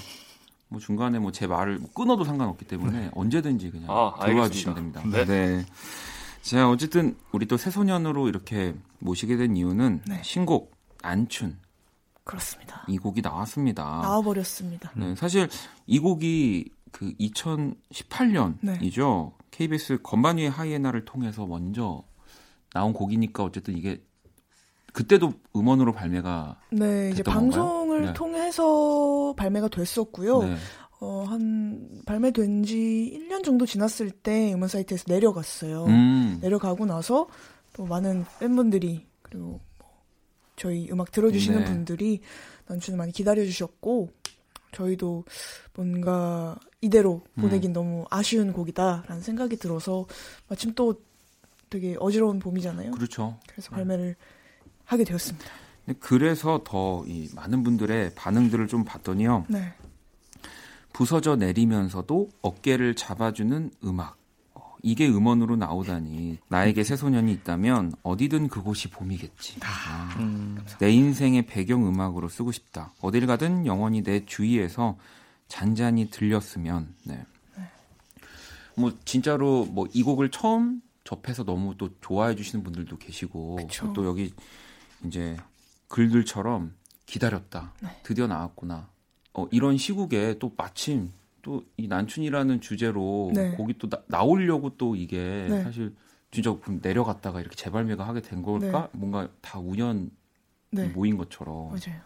[0.71, 4.49] 뭐 중간에 뭐 제 말을 뭐 끊어도 상관없기 때문에 언제든지 그냥 아, 들어와.
[4.49, 5.03] 주시면 됩니다.
[5.05, 5.25] 네.
[5.25, 5.67] 네.
[6.43, 10.21] 자, 어쨌든 우리 또 새소년으로 이렇게 모시게 된 이유는 네.
[10.23, 11.59] 신곡 안춘
[12.25, 12.85] 그렇습니다.
[12.89, 13.83] 이 곡이 나왔습니다.
[14.03, 14.93] 나와 버렸습니다.
[14.95, 15.49] 네, 사실
[15.87, 19.33] 이 곡이 그 2018년이죠.
[19.51, 22.03] KBS 건반 위의 하이에나를 통해서 먼저
[22.73, 24.03] 나온 곡이니까 어쨌든 이게
[24.93, 27.80] 그때도 음원으로 발매가 네, 이제 됐던 방송을 건가요?
[28.07, 28.13] 네.
[28.13, 30.43] 통해서 발매가 됐었고요.
[30.43, 30.57] 네.
[31.01, 32.77] 어, 한 발매된 지
[33.29, 35.87] 1년 정도 지났을 때 음원 사이트에서 내려갔어요.
[35.87, 36.39] 음.
[36.43, 37.27] 내려가고 나서
[37.73, 40.05] 또 많은 팬분들이 그리고 뭐
[40.57, 41.65] 저희 음악 들어주시는 네.
[41.65, 42.21] 분들이
[42.67, 44.11] 난춘을 많이 기다려주셨고
[44.73, 45.25] 저희도
[45.75, 47.43] 뭔가 이대로 음.
[47.43, 50.07] 보내긴 너무 아쉬운 곡이다라는 생각이 들어서
[50.49, 50.95] 마침 또
[51.71, 52.91] 되게 어지러운 봄이잖아요.
[52.91, 53.39] 그렇죠.
[53.49, 54.17] 그래서 발매를
[54.85, 55.47] 하게 되었습니다.
[55.99, 59.47] 그래서 더 이 많은 분들의 반응들을 좀 봤더니요.
[59.49, 59.75] 네.
[60.93, 64.17] 부서져 내리면서도 어깨를 잡아주는 음악.
[64.55, 69.61] 어, 이게 음원으로 나오다니 나에게 새소년이 있다면 어디든 그곳이 봄이겠지.
[69.63, 72.93] 아, 음, 내 인생의 배경 음악으로 쓰고 싶다.
[73.01, 74.99] 어딜 가든 영원히 내 주위에서
[75.49, 76.95] 잔잔히 들렸으면.
[77.05, 77.25] 네.
[78.77, 83.93] 뭐 진짜로 뭐 이 곡을 처음 접해서 너무 또 좋아해 주시는 분들도 계시고 그쵸.
[83.93, 84.33] 또 여기
[85.05, 85.37] 이제
[85.91, 86.75] 글들처럼
[87.05, 87.75] 기다렸다.
[87.83, 87.91] 네.
[88.03, 88.89] 드디어 나왔구나.
[89.35, 93.51] 어, 이런 시국에 또 마침 또 이 난춘이라는 주제로 네.
[93.53, 95.63] 곡이 또 나, 오려고또 이게 네.
[95.65, 95.95] 사실
[96.31, 98.89] 진짜 내려갔다가 이렇게 재발매가 하게 된 걸까?
[98.93, 100.11] 뭔가 다 우연
[100.71, 100.89] 네.
[100.89, 101.69] 모인 것처럼.
[101.71, 102.01] 맞아요.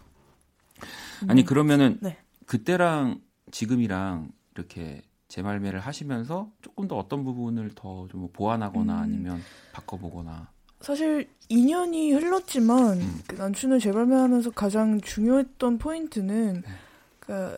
[1.28, 2.16] 아니 음, 그러면은 네.
[2.46, 3.20] 그때랑
[3.50, 9.02] 지금이랑 이렇게 재발매를 하시면서 조금 더 어떤 부분을 더 좀 보완하거나 음.
[9.02, 9.42] 아니면
[9.72, 10.50] 바꿔보거나.
[10.84, 13.20] 사실 2년이 흘렀지만 음.
[13.26, 16.68] 그 난춘을 재발매하면서 가장 중요했던 포인트는 네.
[17.20, 17.56] 그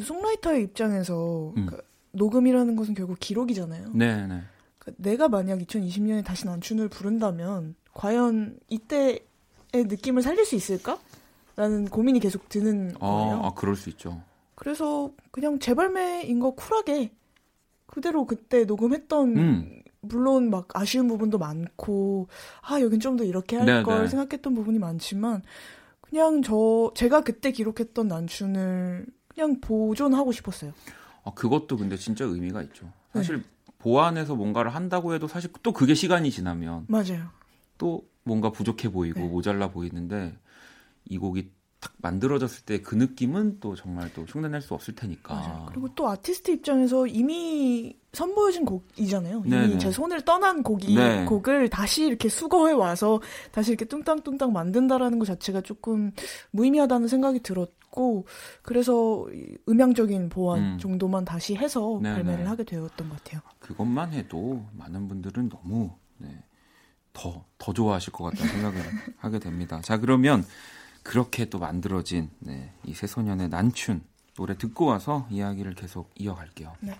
[0.00, 1.66] 송라이터의 입장에서 음.
[1.66, 1.80] 그
[2.12, 3.90] 녹음이라는 것은 결국 기록이잖아요.
[3.92, 4.40] 네 네.
[4.78, 9.20] 그 내가 만약 2020년에 다시 난춘을 부른다면 과연 이때의
[9.72, 10.98] 느낌을 살릴 수 있을까?
[11.56, 13.38] 라는 고민이 계속 드는 거예요.
[13.38, 14.22] 어, 아 그럴 수 있죠.
[14.54, 17.12] 그래서 그냥 재발매인 거 쿨하게
[17.86, 19.82] 그대로 그때 녹음했던 음.
[20.04, 22.28] 물론 막 아쉬운 부분도 많고
[22.62, 24.08] 아 여긴 좀 더 이렇게 할 네, 걸 네.
[24.08, 25.42] 생각했던 부분이 많지만
[26.00, 30.72] 그냥 저 제가 그때 기록했던 난춘을 그냥 보존하고 싶었어요.
[31.24, 32.86] 아, 그것도 근데 진짜 의미가 있죠.
[32.86, 33.20] 네.
[33.20, 33.42] 사실
[33.78, 37.28] 보완해서 뭔가를 한다고 해도 사실 또 그게 시간이 지나면 맞아요.
[37.78, 39.26] 또 뭔가 부족해 보이고 네.
[39.28, 40.36] 모자라 보이는데
[41.04, 41.50] 이 곡이
[41.84, 45.34] 딱 만들어졌을 때 그 느낌은 또 정말 또 흉내낼 수 없을 테니까.
[45.34, 45.66] 맞아요.
[45.68, 49.42] 그리고 또 아티스트 입장에서 이미 선보여진 곡이잖아요.
[49.44, 49.78] 이미 네네.
[49.78, 51.24] 제 손을 떠난 곡이 네.
[51.26, 53.20] 곡을 다시 이렇게 수거해 와서
[53.52, 56.12] 다시 이렇게 뚱땅뚱땅 만든다라는 것 자체가 조금
[56.52, 58.26] 무의미하다는 생각이 들었고
[58.62, 60.78] 그래서 이 음향적인 보완 음.
[60.78, 62.14] 정도만 다시 해서 네네.
[62.14, 63.40] 발매를 하게 되었던 것 같아요.
[63.58, 66.28] 그것만 해도 많은 분들은 너무 네,
[67.12, 68.80] 더, 더 좋아하실 것 같다는 생각을
[69.18, 69.80] 하게 됩니다.
[69.82, 70.44] 자, 그러면
[71.04, 74.02] 그렇게 또 만들어진 네, 이 새소년의 난춘
[74.36, 76.74] 노래 듣고 와서 이야기를 계속 이어갈게요.
[76.80, 76.98] 네.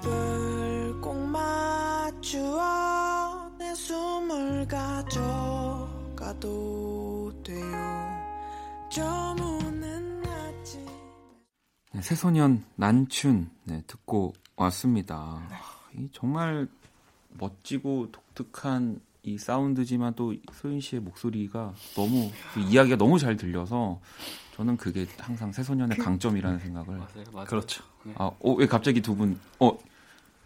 [0.00, 2.60] 입을 꼭 맞추어
[3.58, 6.12] 내 숨을 가져가도
[7.44, 7.76] 돼요
[8.90, 10.86] 저 문은 아침
[11.92, 15.16] 네, 새소년 난춘 네, 듣고 왔습니다.
[15.16, 15.60] 아,
[15.96, 16.66] 이 정말
[17.30, 24.00] 멋지고 독특한 이 사운드지만 또 소윤 씨의 목소리가 너무 그 이야기가 너무 잘 들려서
[24.56, 26.96] 저는 그게 항상 새소년의 강점이라는 생각을.
[26.98, 27.46] 맞아요, 맞아요.
[27.46, 27.84] 그렇죠.
[28.02, 29.38] 네, 아, 어, 왜 갑자기 두 분?
[29.58, 29.76] 어,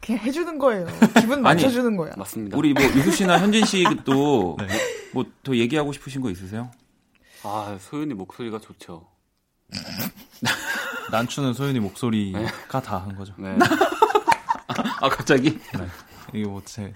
[0.05, 0.87] 그냥 해주는 거예요.
[1.19, 2.13] 기분 맞춰주는 거야.
[2.17, 2.57] 맞습니다.
[2.59, 4.67] 우리 뭐 유수 씨나 현진 씨도 네.
[5.13, 6.71] 뭐더 얘기하고 싶으신 거 있으세요?
[7.43, 9.07] 아, 소윤이 목소리가 좋죠.
[11.11, 13.35] 난추는 소윤이 목소리가 다한 거죠.
[13.39, 13.57] 네.
[15.01, 15.59] 아, 갑자기?
[16.33, 16.93] 이게 뭐 제.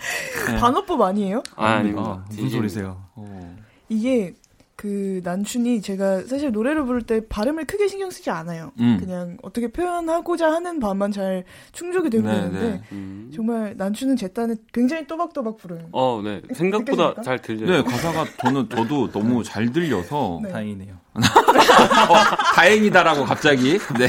[0.58, 1.42] 반어법 아니에요?
[1.56, 2.02] 아, 아닙니다.
[2.02, 2.50] 아, 무슨.
[2.50, 3.04] 소리세요?
[3.14, 3.56] 어.
[3.88, 4.34] 이게
[4.78, 8.70] 그 난춘이 제가 사실 노래를 부를 때 발음을 크게 신경 쓰지 않아요.
[8.78, 8.96] 음.
[9.00, 12.82] 그냥 어떻게 표현하고자 하는 바만 잘 충족이 되고 네, 있는데 네.
[12.92, 13.28] 음.
[13.34, 15.88] 정말 난춘은 제 딴에 굉장히 또박또박 부르는.
[15.90, 16.42] 어, 네.
[16.54, 17.22] 생각보다 느껴집니까?
[17.22, 17.66] 잘 들려요.
[17.66, 20.48] 네, 가사가 저는 저도 너무 잘 들려서 네.
[20.50, 20.94] 다행이네요.
[21.18, 23.78] 어, 다행이다라고 갑자기.
[23.98, 24.06] 네.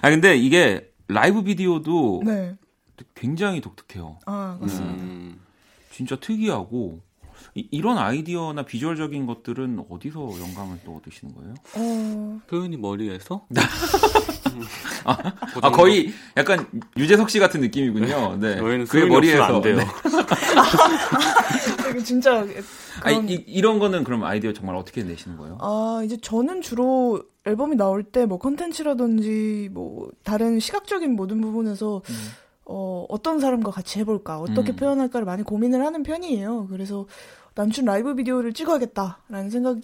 [0.00, 2.54] 아 근데 이게 라이브 비디오도 네.
[3.16, 4.20] 굉장히 독특해요.
[4.26, 4.94] 아 맞습니다.
[5.02, 5.40] 음.
[5.90, 7.00] 진짜 특이하고
[7.54, 11.54] 이, 런 아이디어나 비주얼적인 것들은 어디서 영감을 또 얻으시는 거예요?
[11.76, 13.46] 어, 표현이 머리에서?
[15.04, 15.70] 아, 그 아?
[15.70, 18.36] 거의 약간 유재석 씨 같은 느낌이군요.
[18.40, 18.56] 네.
[18.56, 19.76] 저희는 그게 머리에서 안 돼요.
[19.76, 19.86] 네.
[22.04, 22.44] 진짜
[23.02, 25.58] 아니, 그런 이, 이런 거는 그럼 아이디어 정말 어떻게 내시는 거예요?
[25.60, 32.02] 아, 이제 저는 주로 앨범이 나올 때 뭐 컨텐츠라든지 뭐 다른 시각적인 모든 부분에서
[32.66, 34.76] 어, 어떤 사람과 같이 해볼까, 어떻게 음.
[34.76, 36.68] 표현할까를 많이 고민을 하는 편이에요.
[36.70, 37.06] 그래서
[37.60, 39.82] 난춘 라이브 비디오를 찍어야겠다라는 생각을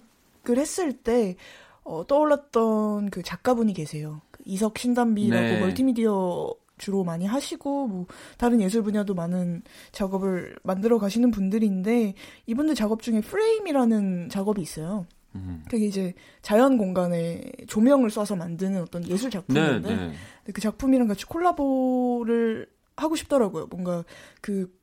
[0.49, 1.35] 했을 때
[1.83, 4.21] 어, 떠올랐던 그 작가분이 계세요.
[4.31, 5.59] 그 이석 신담비라고 네.
[5.59, 8.05] 멀티미디어 주로 많이 하시고 뭐
[8.37, 9.61] 다른 예술 분야도 많은
[9.91, 12.15] 작업을 만들어 가시는 분들인데
[12.47, 15.05] 이분들 작업 중에 프레임이라는 작업이 있어요.
[15.35, 15.63] 음.
[15.69, 19.95] 그게 이제 자연 공간에 조명을 쏴서 만드는 어떤 예술 네, 작품인데 네.
[19.95, 23.67] 근데 그 작품이랑 같이 콜라보를 하고 싶더라고요.
[23.67, 24.03] 뭔가
[24.41, 24.75] 그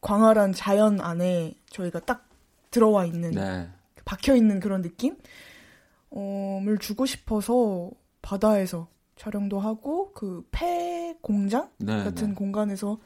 [0.00, 2.29] 광활한 자연 안에 저희가 딱
[2.70, 3.68] 들어와 있는 네.
[4.04, 5.16] 박혀 있는 그런 느낌?
[6.10, 7.90] 어,을 주고 싶어서
[8.22, 12.34] 바다에서 촬영도 하고 그 폐 공장 네, 같은 네.
[12.34, 12.98] 공간에서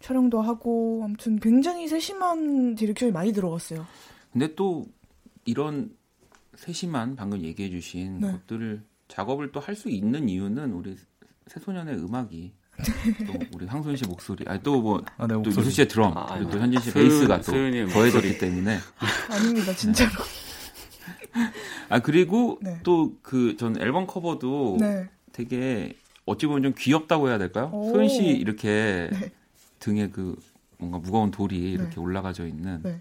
[0.00, 3.86] 촬영도 하고 아무튼 굉장히 세심한 direction이 많이 들어갔어요.
[4.32, 4.84] 근데 또
[5.46, 5.96] 이런
[6.56, 8.32] 세심한 방금 얘기해 주신 네.
[8.32, 10.96] 것들을 작업을 또 할 수 있는 이유는 우리
[11.46, 12.52] 새소년의 음악이
[13.26, 15.60] 또 우리 황소윤 씨 목소리, 아니 또뭐 아, 네, 목소리.
[15.60, 18.38] 유수 씨의 드럼, 아, 그리고 또 현진 씨 베이스가 또 더해졌기 목소리.
[18.38, 18.78] 때문에
[19.30, 20.10] 아닙니다, 진짜로.
[21.88, 22.78] 아 그리고 네.
[22.82, 25.08] 또그 전 앨범 커버도 네.
[25.32, 25.96] 되게
[26.26, 27.70] 어찌 보면 좀 귀엽다고 해야 될까요?
[27.72, 27.90] 오.
[27.92, 29.30] 소연 씨 이렇게 네.
[29.80, 30.36] 등에 그
[30.78, 32.00] 뭔가 무거운 돌이 이렇게 네.
[32.00, 33.00] 올라가져 있는 네.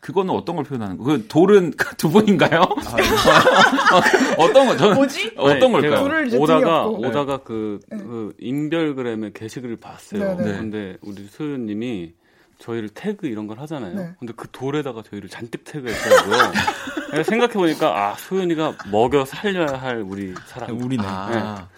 [0.00, 1.04] 그거는 어떤 걸 표현하는 거?
[1.04, 2.60] 그 돌은 두 분인가요?
[2.60, 4.76] 아, 어떤 거?
[4.76, 5.32] 저는 뭐지?
[5.36, 6.40] 어떤 아니, 걸까요?
[6.40, 6.86] 오다가.
[6.86, 7.98] 오다가 그, 네.
[7.98, 10.36] 그 인별그램에 게시글을 봤어요.
[10.36, 10.58] 네, 네.
[10.58, 12.14] 근데 우리 소연님이
[12.58, 13.94] 저희를 태그 이런 걸 하잖아요.
[13.94, 14.10] 네.
[14.18, 16.52] 근데 그 돌에다가 저희를 잔뜩 태그했더라고요.
[17.24, 20.82] 생각해 보니까 아 소연이가 먹여 살려야 할 우리 사람.
[20.82, 21.02] 우리네.
[21.06, 21.68] 아,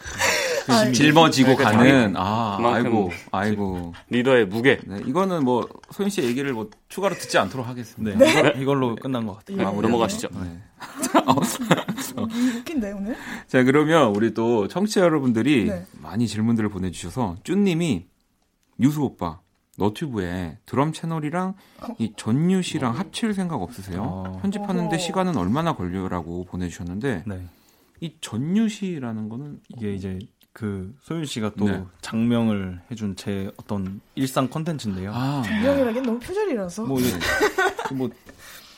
[0.68, 4.78] 아, 짊어지고 그러니까 가는 아 아이고 아이고 리더의 무게.
[4.86, 8.18] 네, 이거는 뭐 소연 씨 얘기를 뭐 추가로 듣지 않도록 하겠습니다.
[8.18, 9.58] 네, 이걸- 이걸로 끝난 것 같아요.
[9.58, 9.62] 예.
[9.64, 10.28] 마무리 넘어가시죠.
[10.32, 10.60] 네.
[12.16, 13.16] 웃긴데 오늘?
[13.46, 15.86] 자 그러면 우리 또 청취자 여러분들이 네.
[16.00, 18.06] 많이 질문들을 보내주셔서 쭈님이
[18.80, 19.40] 유수 오빠
[19.76, 21.54] 너튜브에 드럼 채널이랑
[21.98, 24.02] 이 전유 씨랑 합칠 생각 없으세요?
[24.02, 24.38] 어.
[24.42, 24.98] 편집하는데 어허.
[24.98, 27.46] 시간은 얼마나 걸려라고 보내주셨는데 네.
[28.00, 30.18] 이 전유 씨라는 거는 이게 이제
[30.59, 31.84] 그 소윤 씨가 또 네.
[32.00, 35.12] 장명을 해준 제 어떤 일상 컨텐츠인데요.
[35.14, 36.84] 아 분명이라기엔 너무 표절이라서.
[36.84, 37.16] 뭐, 이게
[37.94, 38.11] 뭐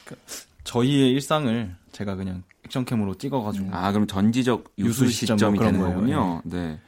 [0.05, 0.15] 그,
[0.65, 5.81] 저희의 일상을 제가 그냥 액션캠으로 찍어가지고 아, 그럼 전지적 유수 시점 시점이 뭐 그런 되는
[5.81, 5.95] 거예요.
[5.97, 6.43] 거군요.
[6.45, 6.79] 네.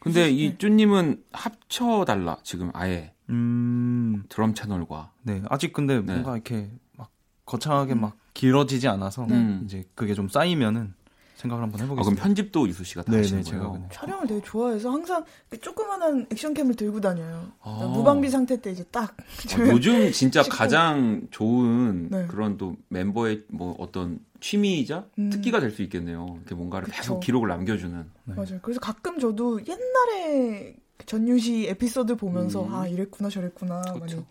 [0.00, 6.12] 근데 이 쭈님은 합쳐달라 지금 아예 음, 드럼 채널과 네 아직 근데 네.
[6.12, 7.10] 뭔가 이렇게 막
[7.46, 9.62] 거창하게 막 길어지지 않아서 음.
[9.64, 10.92] 이제 그게 좀 쌓이면은
[11.36, 12.22] 생각을 한번 아, 그럼 해보겠습니다.
[12.22, 13.88] 편집도 유수 씨가 다 네, 하시는 네, 제가 거예요?
[13.92, 17.52] 촬영을 되게 좋아해서 항상 그 조그만한 액션캠을 들고 다녀요.
[17.60, 17.90] 아.
[17.94, 19.14] 무방비 상태 때 이제 딱.
[19.14, 20.56] 어, 요즘 진짜 찍고.
[20.56, 22.26] 가장 좋은 네.
[22.26, 25.30] 그런 또 멤버의 뭐 어떤 취미이자 음.
[25.30, 26.36] 특기가 될 수 있겠네요.
[26.38, 26.96] 이렇게 뭔가를 그쵸.
[26.96, 28.04] 계속 기록을 남겨주는.
[28.24, 28.34] 네.
[28.34, 28.58] 맞아요.
[28.62, 32.74] 그래서 가끔 저도 옛날에 그 전유시 에피소드 보면서 음.
[32.74, 34.24] 아 이랬구나 저랬구나 많이 그렇죠.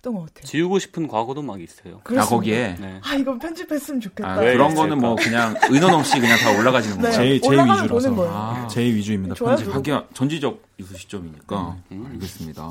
[0.00, 0.44] 했던 것 같아요.
[0.46, 2.00] 지우고 싶은 과거도 막 있어요.
[2.04, 2.20] 아.
[2.24, 3.00] 거기에 네.
[3.04, 4.28] 아 이건 편집했으면 좋겠다.
[4.32, 4.82] 아, 왜 그런 있을까?
[4.82, 7.02] 거는 뭐 그냥 의논 없이 그냥 다 올라가지는 네.
[7.02, 7.16] 거예요.
[7.16, 8.32] 제, 제 올라가면 위주라서 거예요.
[8.34, 8.66] 아.
[8.68, 9.34] 제 위주입니다.
[9.34, 9.66] 좋아요, 편집.
[9.66, 9.78] 그거.
[9.78, 12.06] 하기야 전지적 유수 시점이니까 음.
[12.12, 12.70] 알겠습니다.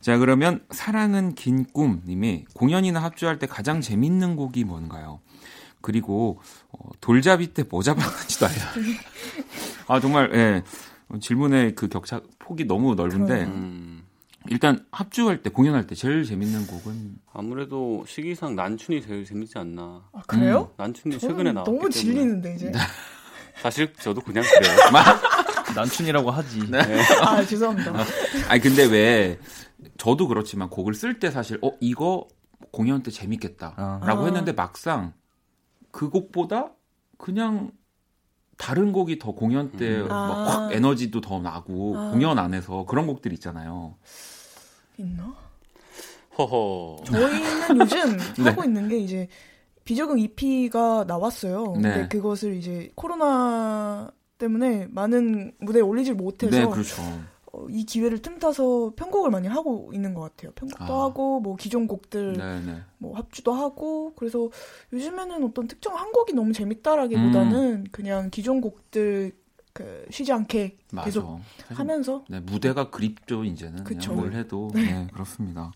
[0.00, 5.20] 자 그러면 사랑은 긴 꿈님이 공연이나 합주할 때 가장 재밌는 곡이 뭔가요?
[5.80, 6.40] 그리고
[6.70, 8.58] 어, 돌잡이 때 뭐 잡았는지도 알아요.
[9.88, 10.62] 아 정말 예
[11.08, 13.44] 어, 질문의 그 격차 폭이 너무 넓은데.
[13.44, 13.95] 음,
[14.50, 20.04] 일단 합주할 때 공연할 때 제일 재밌는 곡은 아무래도 시기상 난춘이 제일 재밌지 않나.
[20.12, 20.72] 아 그래요?
[20.76, 22.72] 난춘이 저는 최근에 나왔기 너무 때문에 질리는데 이제.
[23.62, 24.76] 사실 저도 그냥 그래요.
[25.74, 26.60] 난춘이라고 하지.
[27.22, 27.92] 아 죄송합니다.
[28.48, 29.38] 아니 근데 왜
[29.98, 32.28] 저도 그렇지만 곡을 쓸 때 사실 어 이거
[32.70, 34.24] 공연 때 재밌겠다라고 아.
[34.24, 35.12] 했는데 막상
[35.90, 36.72] 그 곡보다
[37.18, 37.70] 그냥
[38.58, 40.08] 다른 곡이 더 공연 때 음.
[40.08, 40.44] 막 아.
[40.44, 42.10] 확 에너지도 더 나고 아.
[42.10, 43.96] 공연 안에서 그런 곡들 있잖아요.
[44.98, 45.34] 있나?
[46.38, 47.02] 허허.
[47.04, 48.50] 저희는 요즘 네.
[48.50, 49.28] 하고 있는 게 이제
[49.84, 51.74] 비적응 EP가 나왔어요.
[51.76, 51.82] 네.
[51.82, 57.02] 근데 그것을 이제 코로나 때문에 많은 무대에 올리질 못해서 네, 그렇죠.
[57.52, 60.52] 어, 이 기회를 틈타서 편곡을 많이 하고 있는 것 같아요.
[60.52, 61.04] 편곡도 아.
[61.04, 62.78] 하고 뭐 기존 곡들 네, 네.
[62.98, 64.50] 뭐 합주도 하고 그래서
[64.92, 69.32] 요즘에는 어떤 특정 한 곡이 너무 재밌다라기보다는 그냥 기존 곡들
[69.76, 71.04] 그 쉬지 않게 맞아.
[71.06, 73.84] 계속 하면서 네, 무대가 그립죠, 이제는.
[73.84, 74.10] 그쵸.
[74.12, 74.70] 그냥 뭘 해도.
[74.74, 74.82] 네.
[74.82, 75.06] 네.
[75.12, 75.72] 그렇습니다.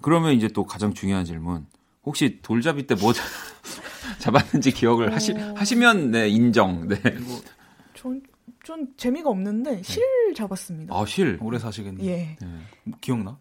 [0.00, 1.66] 그러면 이제 또 가장 중요한 질문.
[2.04, 3.12] 혹시 돌잡이 때 뭐
[4.20, 5.54] 잡았는지 기억을 하시, 어.
[5.56, 6.86] 하시면, 네, 인정.
[6.88, 6.96] 네.
[7.94, 8.22] 전,
[8.64, 10.02] 전 재미가 없는데 실
[10.36, 10.94] 잡았습니다.
[10.96, 11.38] 아, 실.
[11.40, 12.06] 오래 사시겠네요.
[12.08, 12.36] 예.
[12.40, 12.46] 네.
[12.84, 13.38] 뭐 기억나?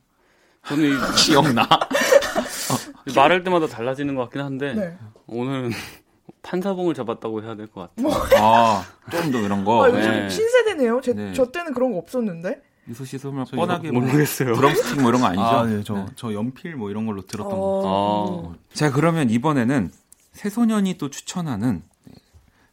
[0.66, 0.94] 저는 이
[1.26, 1.68] 기억나?
[3.16, 4.98] 말할 때마다 달라지는 것 같긴 한데 네.
[5.28, 5.72] 오늘은
[6.46, 8.14] 판사봉을 잡았다고 해야 될 것 같아요.
[8.40, 9.84] 아, 좀 더 이런 거.
[9.84, 10.30] 아, 요즘 네.
[10.30, 11.02] 신세대네요.
[11.02, 11.34] 제, 네.
[11.34, 12.62] 저 때는 그런 거 없었는데.
[12.88, 14.54] 유수 씨 설명 저 뻔하게 뭐 모르겠어요.
[14.54, 15.42] 드럼스틱 뭐 이런 거 아니죠?
[15.44, 16.06] 아, 네, 저, 네.
[16.16, 17.58] 저 연필 뭐 이런 걸로 들었던 거.
[17.60, 19.92] 어, 아, 자, 그러면 이번에는
[20.34, 22.14] 새소년이 또 추천하는 네,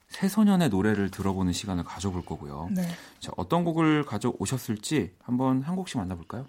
[0.08, 2.68] 새소년의 노래를 들어보는 시간을 가져볼 거고요.
[2.72, 2.86] 네.
[3.20, 6.44] 자, 어떤 곡을 가져오셨을지 한번 한 곡씩 만나볼까요?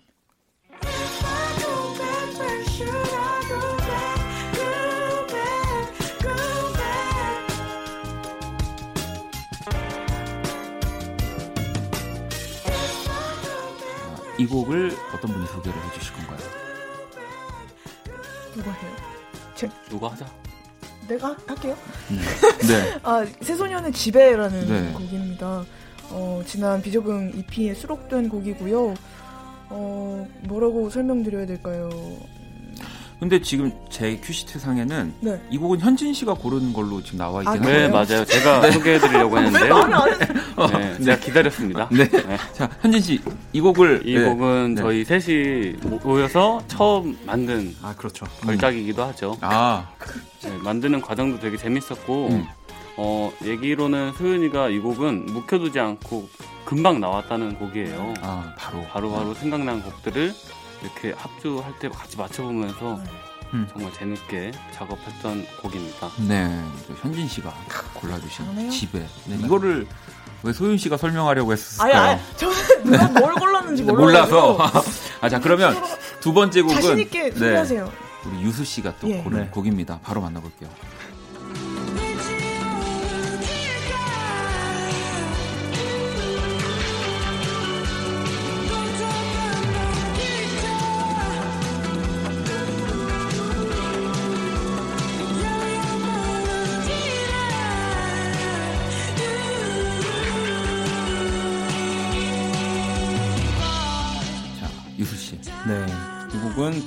[14.43, 16.39] 이 곡을 어떤 분이 소개를 해주실 건가요?
[18.53, 18.91] 누가 해요?
[19.89, 20.25] 누가 하자.
[21.07, 21.77] 내가 할게요.
[22.09, 22.99] 네.
[23.03, 24.91] 아, 새소년의 지배라는 네.
[24.91, 25.63] 곡입니다.
[26.09, 28.93] 어, 지난 비적응 EP에 수록된 곡이고요.
[29.69, 31.89] 어, 뭐라고 설명드려야 될까요?
[33.23, 35.41] 근데 지금 제 큐시트 상에는 네.
[35.49, 37.77] 이 곡은 현진 씨가 고른 걸로 지금 나와 있긴 아, 한데요.
[37.77, 38.25] 네, 맞아요.
[38.25, 39.77] 제가 소개해드리려고 왜 했는데요.
[40.77, 41.87] 네, 제가 기다렸습니다.
[41.89, 42.09] 네.
[42.51, 43.21] 자, 현진 씨,
[43.53, 44.25] 이 곡을 이 네.
[44.25, 44.81] 곡은 네.
[44.81, 48.25] 저희 셋이 모여서 처음 만든 아, 그렇죠.
[48.41, 49.37] 걸작이기도 하죠.
[49.39, 49.87] 아,
[50.41, 52.45] 네, 만드는 과정도 되게 재밌었고, 음.
[52.97, 56.27] 어, 얘기로는 소윤이가 이 곡은 묵혀두지 않고
[56.65, 58.15] 금방 나왔다는 곡이에요.
[58.21, 60.33] 아, 바로 바로바로 생각난 곡들을
[60.83, 62.99] 이렇게 합주할 때 같이 맞춰보면서
[63.53, 63.67] 음.
[63.71, 66.09] 정말 재밌게 작업했던 곡입니다.
[66.27, 67.53] 네, 또 현진 씨가
[67.93, 68.69] 골라주신.
[68.69, 69.87] 집에 네, 이거를
[70.43, 71.93] 왜 소윤 씨가 설명하려고 아니, 했을까요?
[71.95, 74.57] 아니, 저는 누가 뭘 골랐는지 몰라서.
[75.21, 75.75] 아, 자 그러면
[76.19, 77.91] 두 번째 곡은 자신 있게 네, 소개하세요.
[78.25, 79.17] 우리 유수 씨가 또 예.
[79.21, 79.47] 고른 네.
[79.49, 79.99] 곡입니다.
[80.03, 80.69] 바로 만나볼게요.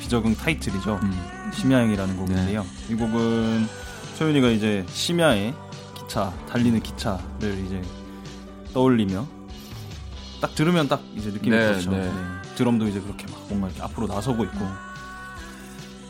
[0.00, 1.00] 비적응 타이틀이죠.
[1.02, 1.50] 음.
[1.54, 2.66] 심야행이라는 곡인데요.
[2.88, 3.68] 이 곡은
[4.16, 5.54] 소윤이가 이제 심야에
[5.94, 7.82] 기차, 달리는 기차를 이제
[8.72, 9.26] 떠올리며
[10.40, 11.90] 딱 들으면 딱 이제 느낌이 네, 그렇죠.
[11.90, 11.98] 네.
[11.98, 12.12] 네.
[12.56, 14.58] 드럼도 이제 그렇게 막 뭔가 이렇게 앞으로 나서고 있고.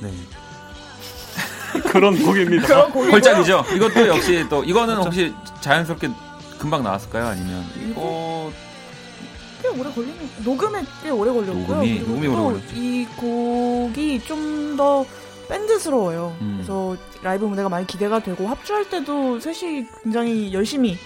[0.00, 0.12] 네.
[1.90, 2.66] 그런 곡입니다.
[2.66, 3.12] 그런 곡이고요.
[3.12, 3.64] 헐짝이죠.
[3.74, 6.10] 이것도 역시 또 이거는 혹시 자연스럽게
[6.58, 7.26] 금방 나왔을까요?
[7.26, 7.64] 아니면
[7.96, 8.50] 어,
[9.62, 11.66] 꽤 오래 걸리는 녹음에 꽤 오래 걸렸고요.
[11.66, 12.74] 녹음이- 그리고 녹음이 오래 또 걸렸죠.
[12.76, 15.06] 이 곡이 좀 더
[15.48, 16.36] 밴드스러워요.
[16.42, 16.54] 음.
[16.56, 20.98] 그래서 라이브 무대가 많이 기대가 되고 합주할 때도 셋이 굉장히 열심히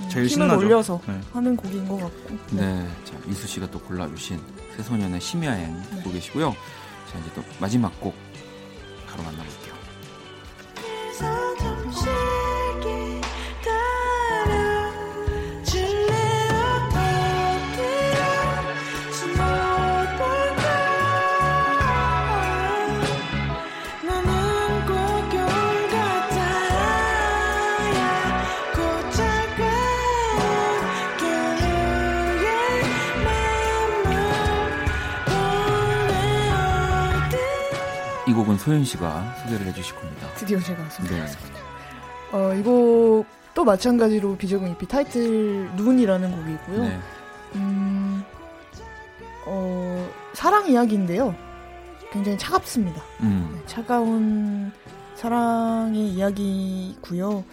[0.00, 0.58] 음, 제일 힘을 신나죠.
[0.58, 1.20] 올려서 네.
[1.32, 2.36] 하는 곡인 것 같고.
[2.50, 4.40] 네, 자 유수 씨가 또 골라주신
[4.76, 5.96] 새소년의 심야행 네.
[5.98, 6.56] 듣고 계시고요.
[7.12, 8.14] 자 이제 또 마지막 곡
[9.06, 9.72] 바로 만나볼게요.
[38.42, 40.28] 곡은 소연 씨가 소개를 해주실 겁니다.
[40.34, 40.90] 드디어 제가 네.
[40.90, 41.60] 소개했습니다.
[42.32, 46.88] 어, 이 곡도 마찬가지로 비적응 EP 타이틀 눈이라는 곡이고요.
[46.88, 46.98] 네.
[47.54, 48.24] 음,
[49.46, 51.34] 어, 사랑 이야기인데요.
[52.10, 53.02] 굉장히 차갑습니다.
[53.20, 53.50] 음.
[53.54, 54.72] 네, 차가운
[55.14, 57.44] 사랑의 이야기고요.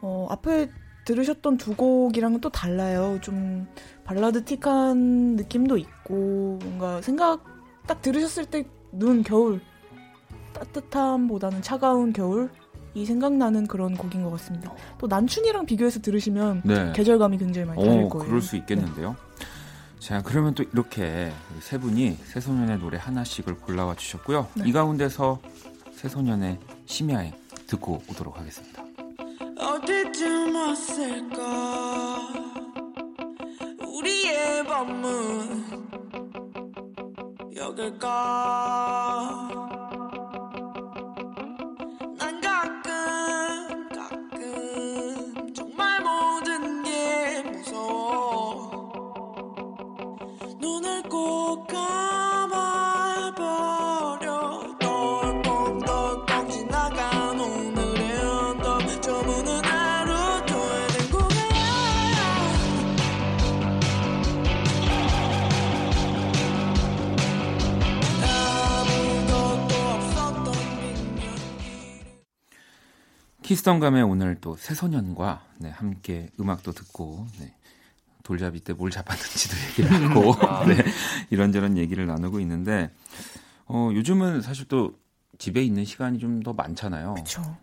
[0.00, 0.70] 어, 앞에
[1.04, 3.18] 들으셨던 두 곡이랑은 또 달라요.
[3.22, 3.66] 좀
[4.04, 7.44] 발라드틱한 느낌도 있고 뭔가 생각
[7.86, 9.60] 딱 들으셨을 때 눈 겨울
[10.58, 12.50] 따뜻함보다는 차가운 겨울
[12.94, 14.72] 이 생각나는 그런 곡인 것 같습니다.
[14.98, 16.92] 또 난춘이랑 비교해서 들으시면 네.
[16.94, 18.26] 계절감이 굉장히 많이 다를 오, 거예요.
[18.26, 19.14] 그럴 수 있겠는데요.
[19.98, 21.30] 자, 그러면 또 이렇게
[21.60, 24.48] 세 분이 새 소년의 노래 하나씩을 골라와 주셨고요.
[24.54, 24.64] 네.
[24.66, 25.38] 이 가운데서
[25.92, 27.32] 새 소년의 심야행
[27.66, 28.82] 듣고 오도록 하겠습니다.
[29.58, 32.28] 어디쯤 왔을까
[33.86, 35.68] 우리의 밤은
[37.56, 39.48] 여길까
[73.48, 77.54] 키스덤감에 오늘 또 새소년과 네, 함께 음악도 듣고 네,
[78.28, 80.34] 돌잡이 때 뭘 잡았는지도 얘기를 하고
[80.68, 80.84] 네,
[81.30, 82.90] 이런저런 얘기를 나누고 있는데
[83.64, 84.98] 어, 요즘은 사실 또
[85.38, 87.14] 집에 있는 시간이 좀 더 많잖아요.
[87.14, 87.56] 그렇죠.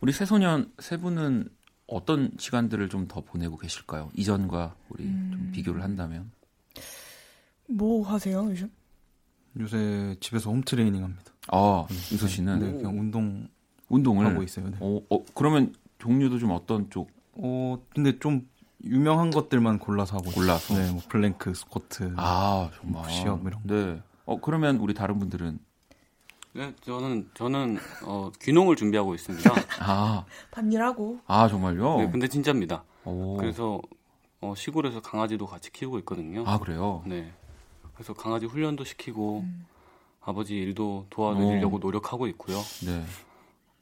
[0.00, 1.48] 우리 새소년 세 분은
[1.86, 4.10] 어떤 시간들을 좀 더 보내고 계실까요?
[4.14, 5.30] 이전과 우리 음.
[5.32, 6.32] 좀 비교를 한다면.
[7.68, 8.68] 뭐 하세요 요즘?
[9.60, 11.32] 요새 집에서 홈 트레이닝 합니다.
[11.48, 13.48] 아, 윤서 씨는 네, 그냥 운동
[13.88, 14.68] 운동을 하고 있어요.
[14.68, 14.76] 네.
[14.80, 18.48] 어, 어, 그러면 종류도 좀 어떤 쪽 어, 근데 좀
[18.84, 20.74] 유명한 것들만 골라서 하고 골라서?
[20.74, 23.04] 네, 뭐 플랭크, 스쿼트, 아, 정말.
[23.04, 23.74] 푸시업 이런 거.
[23.74, 24.02] 네.
[24.26, 25.58] 어, 그러면 우리 다른 분들은
[26.52, 29.50] 네, 저는 저는 어, 귀농을 준비하고 있습니다.
[29.80, 31.98] 아, 밭일하고 아 정말요?
[31.98, 32.84] 네, 근데 진짜입니다.
[33.04, 33.36] 오.
[33.36, 33.80] 그래서
[34.40, 36.44] 어, 시골에서 강아지도 같이 키우고 있거든요.
[36.46, 37.02] 아 그래요?
[37.06, 37.32] 네.
[37.94, 39.66] 그래서 강아지 훈련도 시키고 음.
[40.20, 41.78] 아버지 일도 도와드리려고 오.
[41.80, 42.56] 노력하고 있고요.
[42.86, 43.04] 네.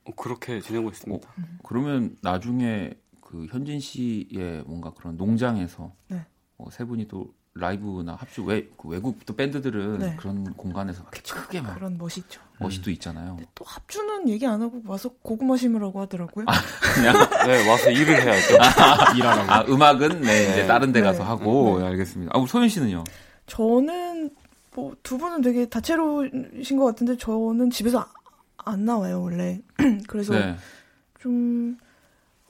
[0.05, 1.29] 어, 그렇게 지내고 있습니다.
[1.63, 2.95] 그러면 나중에
[3.33, 6.23] 그 현진 씨의 뭔가 그런 농장에서 네.
[6.59, 10.17] 어, 세 분이 또 라이브나 합주 외, 그 외국 또 밴드들은 네.
[10.19, 12.43] 그런 공간에서 막 크게 막 그런 멋이 있죠.
[12.59, 13.39] 멋이 또 있잖아요.
[13.55, 16.45] 또 합주는 얘기 안 하고 와서 고구마 심으라고 하더라고요.
[16.95, 17.15] 그냥
[17.49, 18.55] 네, 와서 일을 해야죠.
[19.17, 19.51] 일하라고.
[19.51, 21.07] 아 음악은 네, 이제 다른 데 네.
[21.07, 22.33] 가서 하고 네, 알겠습니다.
[22.35, 23.03] 아 우리 소연 씨는요?
[23.47, 24.31] 저는
[24.75, 28.13] 뭐 두 분은 되게 다채로우신 것 같은데 저는 집에서 아-
[28.59, 29.63] 안 나와요 원래.
[30.07, 30.57] 그래서 네.
[31.19, 31.79] 좀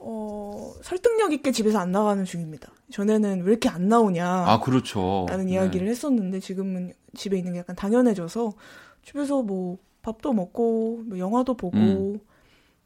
[0.05, 2.69] 어, 설득력 있게 집에서 안 나가는 중입니다.
[2.91, 4.27] 전에는 왜 이렇게 안 나오냐.
[4.27, 5.25] 아 그렇죠.
[5.29, 5.53] 라는 네.
[5.53, 8.53] 이야기를 했었는데 지금은 집에 있는 게 약간 당연해져서
[9.05, 12.19] 집에서 뭐 밥도 먹고 뭐 영화도 보고 음.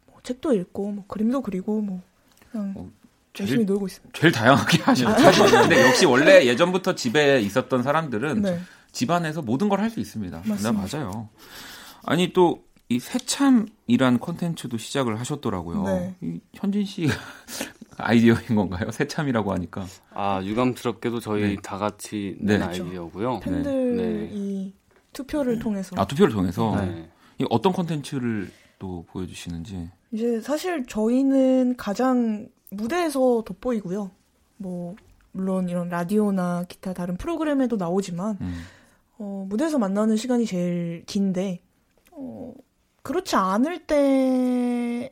[0.05, 2.01] 뭐 책도 읽고 뭐 그림도 그리고 뭐
[2.51, 2.89] 그냥 어,
[3.39, 4.19] 열심히 제일- 놀고 있습니다.
[4.19, 5.09] 제일 다양하게 하시죠.
[5.11, 8.59] 사실 근데 역시 원래 예전부터 집에 있었던 사람들은 네.
[8.91, 10.41] 집안에서 모든 걸 할 수 있습니다.
[10.43, 10.97] 네, 맞습니다.
[10.99, 11.29] 맞아요.
[12.03, 15.83] 아니 또 이 새참이란 콘텐츠도 시작을 하셨더라고요.
[15.83, 16.15] 네.
[16.21, 17.07] 이 현진 씨
[17.97, 18.91] 아이디어인 건가요?
[18.91, 19.85] 새참이라고 하니까.
[20.13, 21.55] 아 유감스럽게도 저희 네.
[21.61, 22.57] 다 같이 네.
[22.57, 22.83] 낸 그렇죠.
[22.85, 23.39] 아이디어고요.
[23.41, 24.73] 팬들이
[25.11, 27.09] 투표를 통해서 아 투표를 통해서 네.
[27.39, 29.89] 이 어떤 콘텐츠를 또 보여주시는지.
[30.11, 34.11] 이제 사실 저희는 가장 무대에서 돋보이고요.
[34.57, 34.95] 뭐
[35.33, 38.63] 물론 이런 라디오나 기타 다른 프로그램에도 나오지만 음.
[39.17, 41.61] 어, 무대에서 만나는 시간이 제일 긴데
[42.11, 42.53] 어,
[43.07, 45.09] 그렇지 않을 때의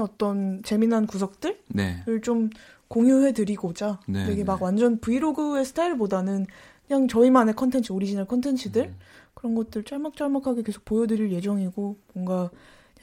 [0.00, 2.04] 어떤 재미난 구석들을 네.
[2.22, 2.50] 좀
[2.88, 4.44] 공유해드리고자 네, 되게 네.
[4.44, 6.46] 막 완전 브이로그의 스타일보다는
[6.86, 8.96] 그냥 저희만의 컨텐츠, 오리지널 컨텐츠들 음.
[9.34, 12.50] 그런 것들 짤막짤막하게 계속 보여드릴 예정이고 뭔가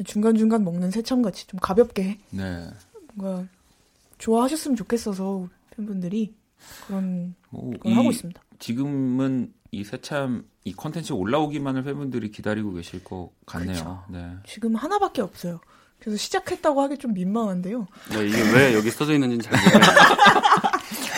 [0.06, 2.68] 중간중간 먹는 새참같이 좀 가볍게 네.
[3.14, 3.46] 뭔가
[4.20, 6.34] 좋아하셨으면 좋겠어서 팬분들이
[6.88, 8.42] 그런 뭐걸 이- 하고 있습니다.
[8.60, 13.72] 지금은 이 새참 이 콘텐츠 올라오기만을 팬분들이 기다리고 계실 것 같네요.
[13.74, 14.04] 그렇죠.
[14.10, 14.32] 네.
[14.46, 15.62] 지금 하나밖에 없어요.
[16.00, 17.88] 그래서 시작했다고 하기 좀 민망한데요.
[18.12, 20.18] 네, 이게 왜 여기 써져 있는지는 잘 모르겠어요.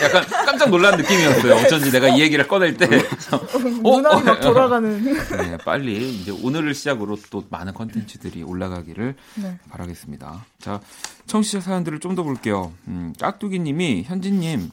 [0.02, 1.54] 약간 깜짝 놀란 느낌이었어요.
[1.56, 2.86] 어쩐지 내가 이 얘기를 꺼낼 때.
[3.82, 5.04] 눈알이 막 돌아가는.
[5.04, 9.58] 네, 빨리 이제 오늘을 시작으로 또 많은 컨텐츠들이 올라가기를 네.
[9.68, 10.46] 바라겠습니다.
[10.58, 10.80] 자,
[11.26, 12.72] 청취자 사연들을 좀 더 볼게요.
[12.88, 14.70] 음, 깍두기님이 현진님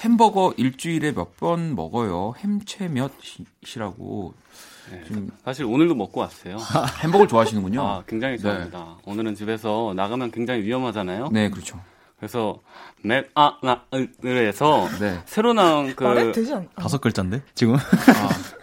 [0.00, 2.34] 햄버거 일주일에 몇 번 먹어요?
[2.38, 4.34] 햄채 몇이라고
[4.90, 5.02] 네.
[5.06, 6.56] 지금 사실 오늘도 먹고 왔어요.
[7.02, 7.80] 햄버거를 좋아하시는군요.
[7.82, 8.96] 아, 굉장히 좋아합니다.
[9.04, 11.28] 오늘은 집에서 나가면 굉장히 위험하잖아요.
[11.32, 11.78] 네, 그렇죠.
[12.18, 12.58] 그래서
[13.02, 13.78] 맥아나을
[14.24, 15.20] 해서 네.
[15.24, 16.68] 새로 나온 그 말해도 되지 않?
[16.74, 17.76] 아, 다섯 글자인데 지금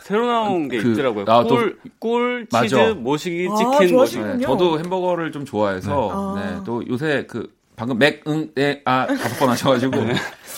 [0.02, 1.26] 새로 나온 게 그- 있더라고요.
[1.28, 2.94] 아, 또- 꿀, 꿀, 치즈, 맞아.
[2.94, 3.90] 모시기, 아, 치킨, 모시기.
[3.94, 4.34] 좋아하시군요.
[4.36, 6.42] 네, 저도 햄버거를 좀 좋아해서 네.
[6.46, 6.56] 네.
[6.58, 6.64] 아.
[6.64, 9.92] 또 요새 그 방금 맥, 응, 네, 아 다섯 번 하셔가지고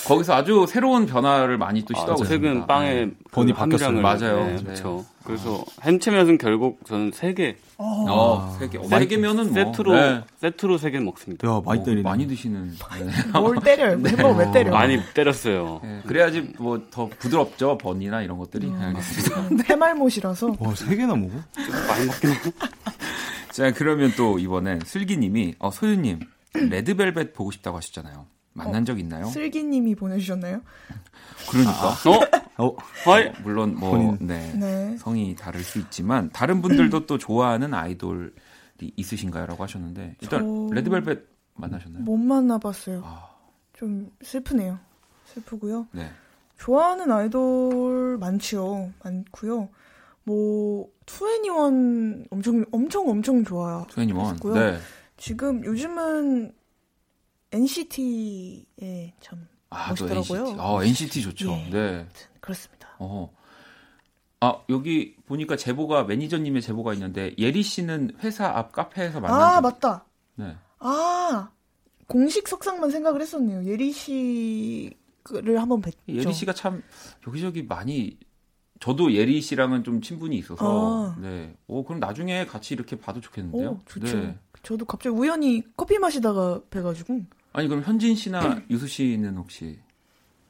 [0.07, 2.47] 거기서 아주 새로운 변화를 많이 또 아, 시도하고 있습니다.
[2.47, 3.05] 최근 빵에 네.
[3.25, 4.01] 그 번이 함량을- 바뀌었어요.
[4.01, 4.45] 맞아요.
[4.45, 4.63] 네, 네.
[4.63, 5.05] 그렇죠.
[5.25, 10.21] 그래서 햄치면은 결국 저는 세 개, 어, 세 개, 어, 세 개면은 뭐 세트로 네.
[10.39, 11.45] 세트로 세 개 먹습니다.
[11.45, 12.01] 야 많이 어, 때리네.
[12.03, 12.71] 많이 드시는.
[12.71, 13.37] 네.
[13.37, 13.99] 뭘 때려요?
[14.07, 14.71] 햄버거 왜 때려?
[14.71, 15.81] 많이 때렸어요.
[15.83, 18.67] 네, 그래야지 뭐 더 부드럽죠 번이나 이런 것들이.
[18.71, 19.65] 네, 알겠습니다.
[19.65, 21.33] 해말못이라서 와세 개나 먹어?
[21.53, 22.37] 좀 많이 먹긴 해요.
[23.51, 26.19] 자, 그러면 또 이번엔 슬기님이 어, 소유님
[26.53, 28.25] 레드벨벳 보고 싶다고 하셨잖아요.
[28.53, 29.27] 만난 적 있나요?
[29.27, 30.61] 슬기님이 보내주셨나요?
[31.49, 31.89] 그러니까.
[32.57, 32.65] 어?
[32.65, 32.75] 어,
[33.07, 33.31] 어이?
[33.43, 34.17] 물론 뭐.
[34.19, 34.97] 네, 네.
[34.97, 38.31] 성이 다를 수 있지만 다른 분들도 또 좋아하는 아이돌이
[38.97, 41.23] 있으신가요라고 하셨는데 일단 저- 레드벨벳
[41.55, 42.03] 만나셨나요?
[42.03, 43.01] 못 만나봤어요.
[43.05, 43.29] 아,
[43.73, 44.79] 좀 슬프네요.
[45.25, 45.87] 슬프고요.
[45.91, 46.09] 네.
[46.57, 48.91] 좋아하는 아이돌 많지요.
[49.03, 49.69] 많고요.
[50.23, 53.85] 뭐 투애니원 엄청 엄청 엄청 좋아.
[53.89, 54.33] 트웬티원.
[54.35, 54.53] 했고요.
[54.55, 54.77] 네.
[55.19, 56.53] 지금 요즘은
[57.51, 60.41] NCT에 참 아, 또 멋있더라고요.
[60.47, 60.59] NCT.
[60.61, 61.51] 아, NCT 좋죠.
[61.51, 61.69] 예.
[61.69, 62.07] 네.
[62.39, 62.89] 그렇습니다.
[62.99, 63.31] 어.
[64.41, 69.61] 아, 여기 보니까 제보가 매니저님의 제보가 있는데 예리 씨는 회사 앞 카페에서 만난 아 적
[69.61, 70.05] 맞다.
[70.35, 70.55] 네.
[70.79, 71.49] 아
[72.07, 73.65] 공식 석상만 생각을 했었네요.
[73.65, 74.93] 예리 씨를
[75.59, 75.95] 한번 뵀죠.
[76.07, 76.81] 예리 씨가 참
[77.27, 78.17] 여기저기 많이
[78.79, 81.17] 저도 예리 씨랑은 좀 친분이 있어서 아.
[81.19, 81.53] 네.
[81.67, 83.71] 오, 그럼 나중에 같이 이렇게 봐도 좋겠는데요.
[83.71, 84.17] 오, 좋죠.
[84.21, 84.37] 네.
[84.63, 87.21] 저도 갑자기 우연히 커피 마시다가 뵈가지고
[87.53, 89.79] 아니 그럼 현진 씨나 유수 씨는 혹시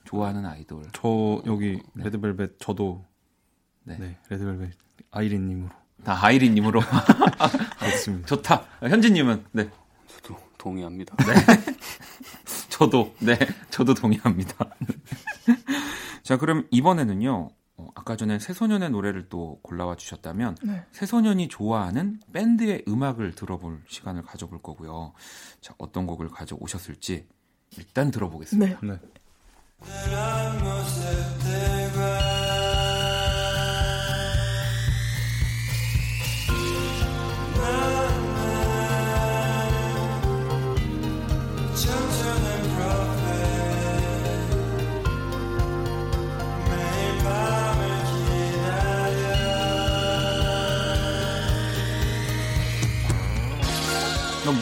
[0.05, 0.83] 좋아하는 아이돌?
[0.93, 2.03] 저 여기 네.
[2.05, 3.05] 레드벨벳 저도
[3.83, 3.97] 네.
[3.99, 4.71] 네, 레드벨벳
[5.11, 5.69] 아이린님으로
[6.03, 6.81] 다 아이린 님으로
[7.79, 8.27] 그렇습니다.
[8.35, 8.65] 좋다.
[8.81, 9.69] 현진 님은 네.
[10.07, 11.15] 저도 동의합니다.
[12.69, 13.37] 저도 네.
[13.69, 14.55] 저도 동의합니다.
[16.23, 17.49] 자, 그럼 이번에는요.
[17.89, 20.85] 어, 아까 전에 새소년의 노래를 또 골라와 주셨다면 네.
[20.91, 25.13] 새소년이 좋아하는 밴드의 음악을 들어볼 시간을 가져볼 거고요.
[25.61, 27.27] 자, 어떤 곡을 가져오셨을지
[27.77, 28.79] 일단 들어보겠습니다.
[28.81, 28.89] 네.
[28.93, 28.99] 네.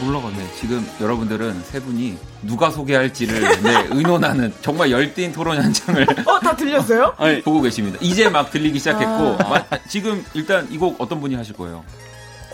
[0.08, 0.52] 난 몰라가네.
[0.58, 7.12] 지금 여러분들은 세 분이 누가 소개할지를 네, 의논하는 정말 열띤 토론 현장을 어, 다 들렸어요?
[7.18, 7.98] 아니, 보고 계십니다.
[8.00, 9.48] 이제 막 들리기 시작했고 아.
[9.48, 11.84] 마- 아, 지금 일단 이 곡 어떤 분이 하실 거예요?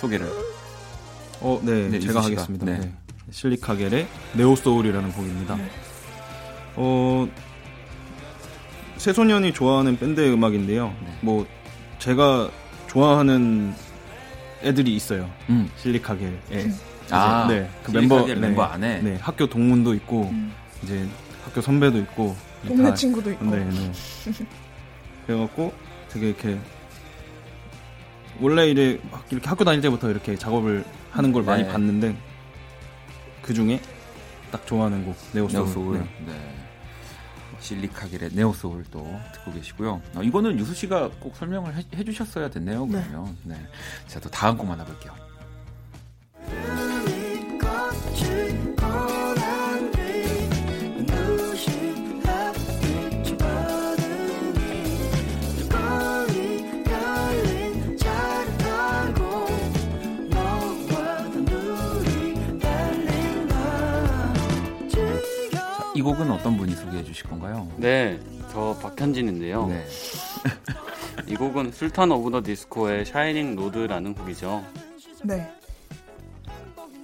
[0.00, 0.28] 소개를.
[1.40, 2.24] 어, 네, 네, 제가.
[2.24, 2.66] 하겠습니다.
[2.66, 2.78] 네.
[2.78, 2.92] 네.
[3.30, 5.54] 실리카겔의 네오 소울이라는 곡입니다.
[5.56, 5.70] 네.
[6.76, 7.28] 어,
[8.96, 10.94] 새소년이 좋아하는 밴드의 음악인데요.
[11.04, 11.18] 네.
[11.20, 11.46] 뭐
[12.00, 12.50] 제가
[12.88, 13.74] 좋아하는
[14.62, 15.30] 애들이 있어요.
[15.50, 15.70] 음.
[15.76, 16.38] 실리카겔.
[16.52, 16.70] 예.
[17.10, 19.00] 아, 네, 그 멤버 멤버 안에?
[19.00, 20.52] 네, 학교 동문도 있고 음.
[20.82, 21.06] 이제
[21.44, 22.34] 학교 선배도 있고
[22.66, 23.44] 동네 다- 친구도 있고.
[23.46, 23.92] 네, 네.
[25.26, 25.72] 그래갖고
[26.08, 26.58] 되게 이렇게
[28.40, 31.68] 원래 이제 막 이렇게 학교 다닐 때부터 이렇게 작업을 하는 걸 많이 네.
[31.68, 32.16] 봤는데
[33.42, 33.80] 그 중에
[34.50, 35.64] 딱 좋아하는 곡 네오소울.
[35.64, 35.98] 네오소울.
[35.98, 36.32] 네.
[36.32, 36.54] 네.
[37.60, 40.02] 실리카겔의 네오소울 또 듣고 계시고요.
[40.16, 42.86] 어, 이거는 유수 씨가 꼭 설명을 해, 해주셨어야 됐네요.
[42.86, 43.02] 네.
[43.08, 43.56] 그러면 네.
[44.06, 45.12] 자, 또 다음 곡 만나볼게요.
[64.90, 67.68] 자, 이 곡은 어떤 분이 소개해 주실 건가요?
[67.76, 68.18] 네,
[68.50, 69.66] 저 박현진인데요.
[69.68, 69.84] 네.
[71.26, 74.64] 이 곡은 술탄 오브 더 디스코의 Shining Road라는 곡이죠.
[75.22, 75.50] 네.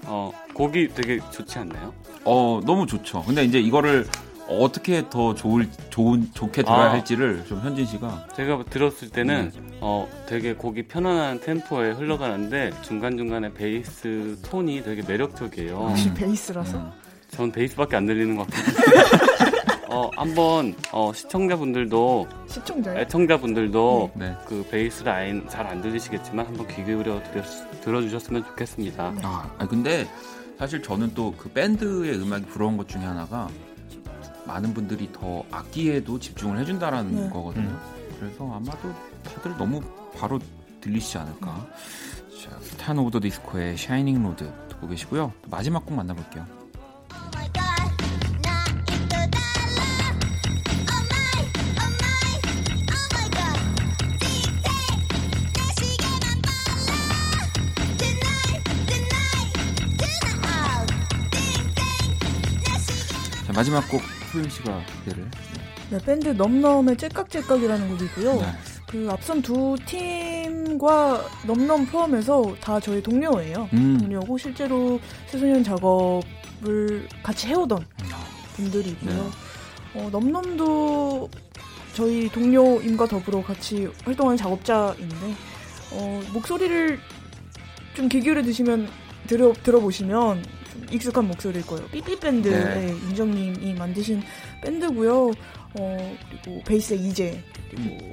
[0.07, 1.93] 어, 곡이 되게 좋지 않나요?
[2.25, 3.23] 어, 너무 좋죠.
[3.27, 4.07] 근데 이제 이거를
[4.49, 6.91] 어떻게 더 좋을, 좋은, 좋게 들어야 아.
[6.93, 13.53] 할지를 좀 현진 씨가 제가 들었을 때는 어 되게 곡이 편안한 템포에 흘러가는데 중간 중간에
[13.55, 15.91] 베이스 톤이 되게 매력적이에요.
[15.91, 16.79] 역시 베이스라서.
[16.79, 16.91] 음,
[17.29, 19.05] 전 베이스밖에 안 들리는 것 같아요.
[19.89, 22.99] 어 한번 어 시청자분들도 시청자요?
[22.99, 24.35] 애청자분들도 네.
[24.47, 29.15] 그 베이스 라인 잘 안 들리시겠지만 한번 귀 기울여 들였- 들어주셨으면 좋겠습니다.
[29.23, 30.09] 아, 아니, 근데
[30.59, 33.49] 사실 저는 또 그 밴드의 음악이 부러운 것 중에 하나가
[34.47, 37.31] 많은 분들이 더 악기에도 집중을 해준다라는 네.
[37.31, 37.79] 거거든요.
[38.19, 39.81] 그래서 아마도 다들 너무
[40.19, 40.39] 바로
[40.81, 41.67] 들리시지 않을까.
[42.43, 45.33] 자, 술탄 오브 더 디스코의 Shining Road 듣고 계시고요.
[45.43, 46.45] 또 마지막 곡 만나볼게요.
[63.61, 64.01] 마지막 곡
[64.33, 65.31] 소윤 씨가 소개를.
[65.91, 68.35] 네, 밴드 넘넘의 째깍째깍이라는 곡이고요.
[68.37, 68.47] 네.
[68.87, 73.69] 그 앞선 두 팀과 넘넘 포함해서 다 저희 동료예요.
[73.75, 73.99] 음.
[74.01, 77.85] 동료고 실제로 새소년 작업을 같이 해오던
[78.57, 79.13] 분들이고요.
[79.93, 80.01] 네.
[80.01, 81.29] 어, 넘넘도
[81.93, 85.35] 저희 동료임과 더불어 같이 활동하는 작업자인데
[85.93, 86.99] 어, 목소리를
[87.95, 88.89] 좀 귀 기울여 드시면
[89.27, 90.60] 들어 들어보시면 좀
[90.91, 91.87] 익숙한 목소리일 거예요.
[91.89, 92.81] 삐삐 밴드 네.
[92.87, 94.23] 의 윤정님이 만드신
[94.63, 95.31] 밴드고요.
[95.79, 98.11] 어 그리고 베이스에 이재 그리고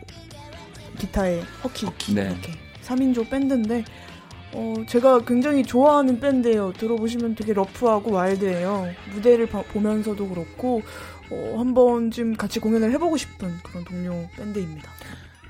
[0.99, 2.31] 기타에 허키, 네.
[2.31, 2.51] 이렇게
[2.83, 3.83] 3인조 밴드인데
[4.53, 6.73] 어 제가 굉장히 좋아하는 밴드예요.
[6.73, 8.87] 들어보시면 되게 러프하고 와일드해요.
[9.13, 10.81] 무대를 봐- 보면서도 그렇고
[11.29, 14.89] 어, 한 번쯤 같이 공연을 해보고 싶은 그런 동료 밴드입니다.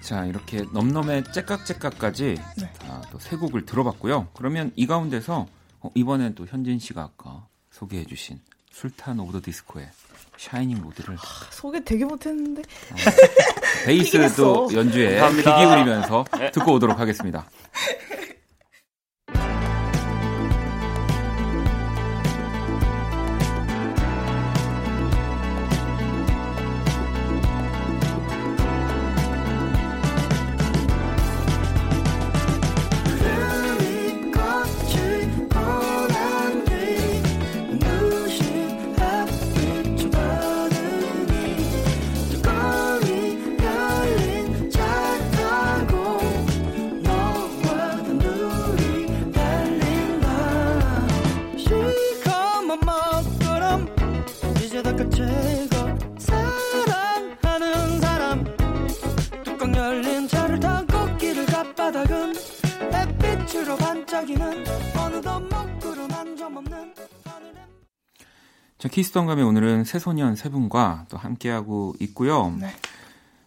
[0.01, 2.73] 자, 이렇게 넘넘의 째깍째깍까지 네.
[3.11, 4.29] 또세 곡을 들어봤고요.
[4.33, 5.45] 그러면 이 가운데서
[5.87, 8.39] 어, 이번엔 또 현진 씨가 아까 소개해주신
[8.71, 9.89] 술탄 오브 더 디스코의
[10.37, 11.17] Shining Road를
[11.49, 12.61] 소개 되게 못했는데
[13.85, 14.67] 베이스도 했어.
[14.73, 15.57] 연주에 귀 감사합니다.
[15.59, 17.49] 기울이면서 듣고 오도록 하겠습니다.
[69.01, 72.51] 키스ton감에 오늘은 새소년 세 분과 또 함께하고 있고요.
[72.59, 72.67] 네.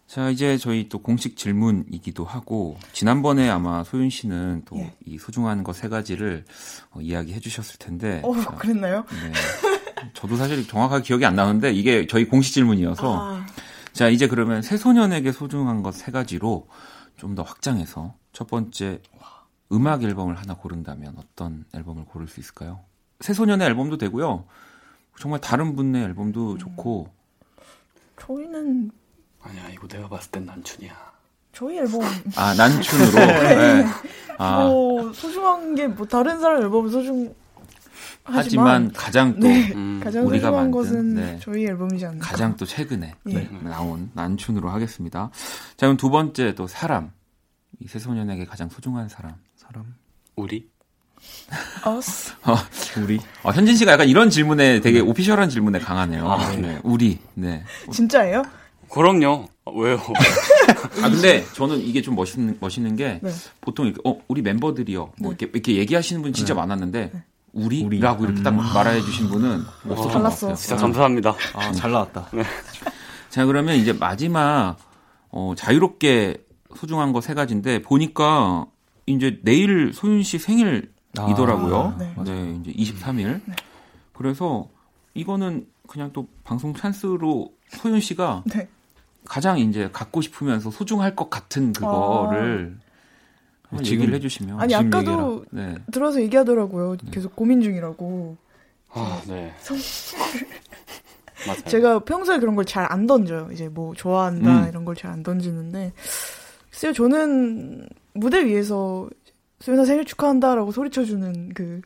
[0.07, 4.93] 자, 이제 저희 또 공식 질문이기도 하고, 지난번에 아마 소윤 씨는 또 예.
[5.05, 6.45] 이 소중한 것 세 가지를
[6.91, 8.21] 어, 이야기해 주셨을 텐데.
[8.23, 9.03] 어 자, 그랬나요?
[9.09, 9.33] 네.
[10.13, 13.19] 저도 사실 정확하게 기억이 안 나는데, 이게 저희 공식 질문이어서.
[13.19, 13.45] 아,
[13.91, 16.69] 자, 이제 그러면 새소년에게 소중한 것 세 가지로
[17.17, 19.01] 좀 더 확장해서 첫 번째
[19.73, 22.79] 음악 앨범을 하나 고른다면 어떤 앨범을 고를 수 있을까요?
[23.19, 24.45] 새소년의 앨범도 되고요.
[25.21, 27.07] 정말 다른 분의 앨범도 좋고
[28.19, 28.89] 저희는
[29.39, 31.11] 아니야 이거 내가 봤을 땐 난춘이야.
[31.53, 32.01] 저희 앨범
[32.35, 33.85] 아 난춘으로 네.
[34.39, 37.35] 아, 뭐 소중한 게 뭐 다른 사람 앨범 소중
[38.23, 41.39] 하지만 가장 또 네, 음, 가장 우리가 소중한 만든, 것은 네.
[41.41, 42.19] 저희 앨범이지 않나.
[42.19, 43.33] 가장 또 최근에 예.
[43.33, 45.29] 네, 나온 난춘으로 하겠습니다.
[45.77, 47.11] 자 그럼 두 번째 또 사람
[47.79, 49.95] 이 새소년에게 가장 소중한 사람 사람.
[50.35, 50.69] 우리
[51.87, 52.33] us.
[52.45, 52.55] 어,
[53.03, 56.37] 우리 어, 현진 씨가 약간 이런 질문에 되게 오피셜한 질문에 강하네요.
[56.59, 57.63] 네, 우리 네.
[57.91, 58.43] 진짜예요?
[58.89, 59.47] 그럼요.
[59.65, 59.99] 어, 왜요?
[61.03, 63.31] 아 근데 저는 이게 좀 멋있는 멋있는 게 네.
[63.61, 67.11] 보통 이렇게 어 우리 멤버들이요 뭐 이렇게 이렇게 얘기하시는 분 진짜 많았는데
[67.53, 68.31] 우리라고 우리.
[68.31, 70.29] 이렇게 딱 말해 주신 분은 없었던 것.
[70.29, 70.55] 같아요.
[70.55, 71.35] 진짜 감사합니다.
[71.53, 72.29] 아, 잘 나왔다.
[73.29, 74.77] 자 그러면 이제 마지막
[75.29, 76.37] 어, 자유롭게
[76.75, 78.65] 소중한 거 세 가지인데 보니까
[79.05, 81.75] 이제 내일 소윤 씨 생일 이더라고요.
[81.77, 82.13] 아, 네.
[82.23, 83.41] 네, 이제 23일.
[84.13, 84.67] 그래서
[85.13, 88.67] 이거는 그냥 또 방송 찬스로 소윤 씨가 네.
[89.25, 92.77] 가장 이제 갖고 싶으면서 소중할 것 같은 그거를
[93.63, 94.59] 한번 지금- 얘기를 해주시면.
[94.59, 95.75] 아니 지금 아까도 네.
[95.91, 96.95] 들어서 얘기하더라고요.
[97.11, 98.37] 계속 고민 중이라고.
[98.93, 99.53] 아, 네.
[101.47, 101.61] 맞아요.
[101.67, 103.49] 제가 평소에 그런 걸 잘 안 던져요.
[103.51, 104.69] 이제 뭐 좋아한다 음.
[104.69, 105.91] 이런 걸 잘 안 던지는데
[106.69, 109.09] 글쎄요 저는 무대 위에서
[109.61, 111.81] 소연아 생일 축하한다라고 소리쳐주는 그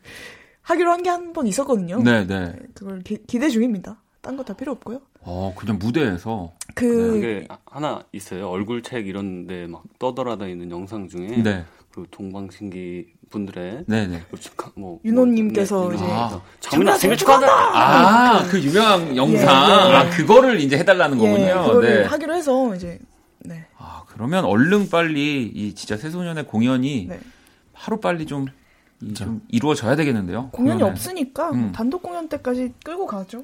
[0.61, 1.99] 하기로 한 게 한 번 있었거든요.
[2.01, 2.55] 네, 네.
[2.73, 4.01] 그걸 기, 기대 중입니다.
[4.21, 5.01] 딴 거 다 필요 없고요.
[5.21, 6.53] 어, 그냥 무대에서.
[6.73, 8.49] 그 그게 하나 있어요.
[8.49, 11.63] 얼굴책 이런 데 막 떠돌아다니는 영상 중에 네.
[11.91, 14.23] 그 동방신기 분들의 네, 네.
[14.32, 16.41] 그 축하 뭐 윤호님께서 뭐, 네, 이제 아.
[16.59, 17.47] 장민아 생일 축하한다.
[17.47, 19.39] 아, 그 유명한 영상.
[19.41, 19.95] 예, 예.
[19.95, 21.63] 아, 그거를 이제 해달라는 예, 거군요.
[21.67, 22.05] 그거를 네.
[22.07, 22.99] 하기로 해서 이제
[23.39, 23.65] 네.
[23.78, 27.19] 아, 그러면 얼른 빨리 이 진짜 새소년의 공연이 네.
[27.86, 28.47] 하루 빨리 좀,
[29.01, 30.49] 이, 좀 이루어져야 되겠는데요.
[30.51, 30.91] 공연이 공연에.
[30.91, 31.71] 없으니까 음.
[31.71, 33.43] 단독 공연 때까지 끌고 가죠.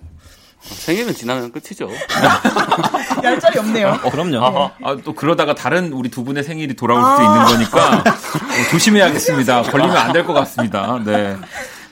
[0.61, 1.87] 생일은 지나면 끝이죠.
[3.23, 3.97] 얄짤이 없네요.
[4.11, 4.71] 그럼요.
[4.83, 9.63] 아, 또 그러다가 다른 우리 두 분의 생일이 돌아올 수 있는 거니까 어, 조심해야겠습니다.
[9.63, 10.99] 걸리면 안 될 것 같습니다.
[11.05, 11.35] 네.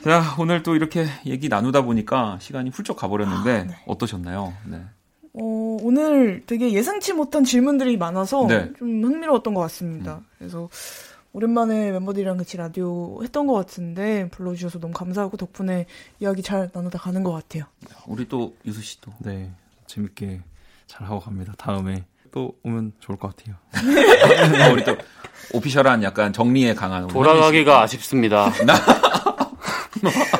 [0.04, 4.52] 자, 오늘 또 이렇게 얘기 나누다 보니까 시간이 훌쩍 가버렸는데 어떠셨나요?
[4.66, 4.78] 네.
[5.34, 8.70] 어, 오늘 되게 예상치 못한 질문들이 많아서 네.
[8.78, 10.20] 좀 흥미로웠던 것 같습니다.
[10.38, 10.68] 그래서
[11.32, 15.86] 오랜만에 멤버들이랑 같이 라디오 했던 것 같은데 불러주셔서 너무 감사하고 덕분에
[16.18, 17.64] 이야기 잘 나누다 가는 것 같아요.
[18.06, 19.50] 우리 또 유수 씨도 네,
[19.86, 20.40] 재밌게
[20.86, 21.54] 잘 하고 갑니다.
[21.56, 23.56] 다음에 또 오면 좋을 것 같아요.
[24.68, 24.96] 어, 우리 또
[25.52, 28.52] 오피셜한 약간 정리에 강한 돌아가기가 아쉽습니다.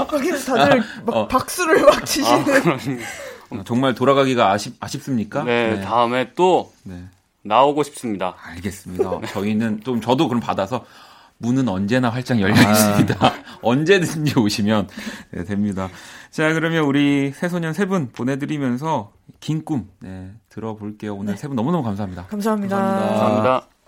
[0.09, 1.29] 거기서 다들 막 어.
[1.29, 2.45] 박수를 막 치시는.
[3.51, 5.45] 아, 정말 돌아가기가 아쉽, 아쉽습니까?
[5.45, 7.05] 네, 다음에 또 네.
[7.43, 8.35] 나오고 싶습니다.
[8.43, 9.21] 알겠습니다.
[9.29, 10.85] 저희는 좀 저도 그럼 받아서
[11.39, 13.17] 문은 언제나 활짝 열려 있습니다.
[13.63, 14.89] 언제든지 오시면
[15.33, 15.89] 네, 됩니다.
[16.31, 21.15] 자, 그러면 우리 새소년 세 분 보내드리면서 긴 꿈 네, 들어볼게요.
[21.17, 22.27] 오늘 세분 너무너무 감사합니다.
[22.27, 22.77] 감사합니다.
[22.77, 23.13] 감사합니다.
[23.15, 23.80] 수상한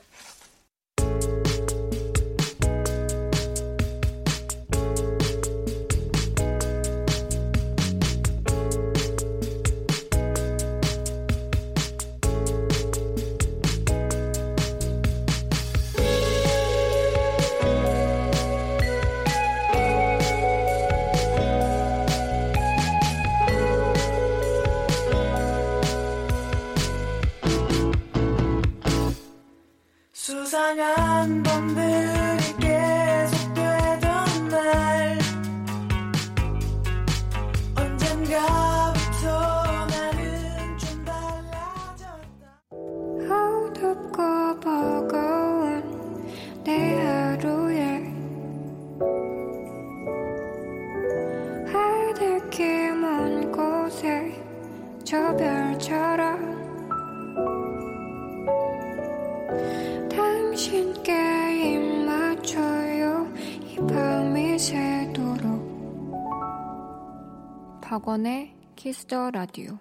[68.83, 69.79] 키스 더 라디오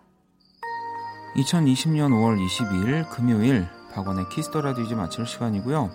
[1.36, 5.90] 2020년 5월 22일 금요일 박원의 키스 더 라디오 이제 마칠 시간이고요.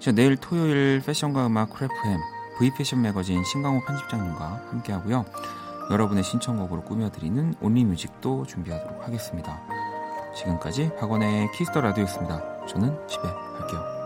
[0.00, 2.18] 자, 내일 토요일 패션과 음악 크래프햄
[2.58, 5.26] V패션 매거진 신강호 편집장님과 함께하고요.
[5.90, 9.60] 여러분의 신청곡으로 꾸며드리는 Only Music도 준비하도록 하겠습니다.
[10.34, 12.64] 지금까지 박원의 키스 더 라디오였습니다.
[12.64, 13.97] 저는 집에 갈게요.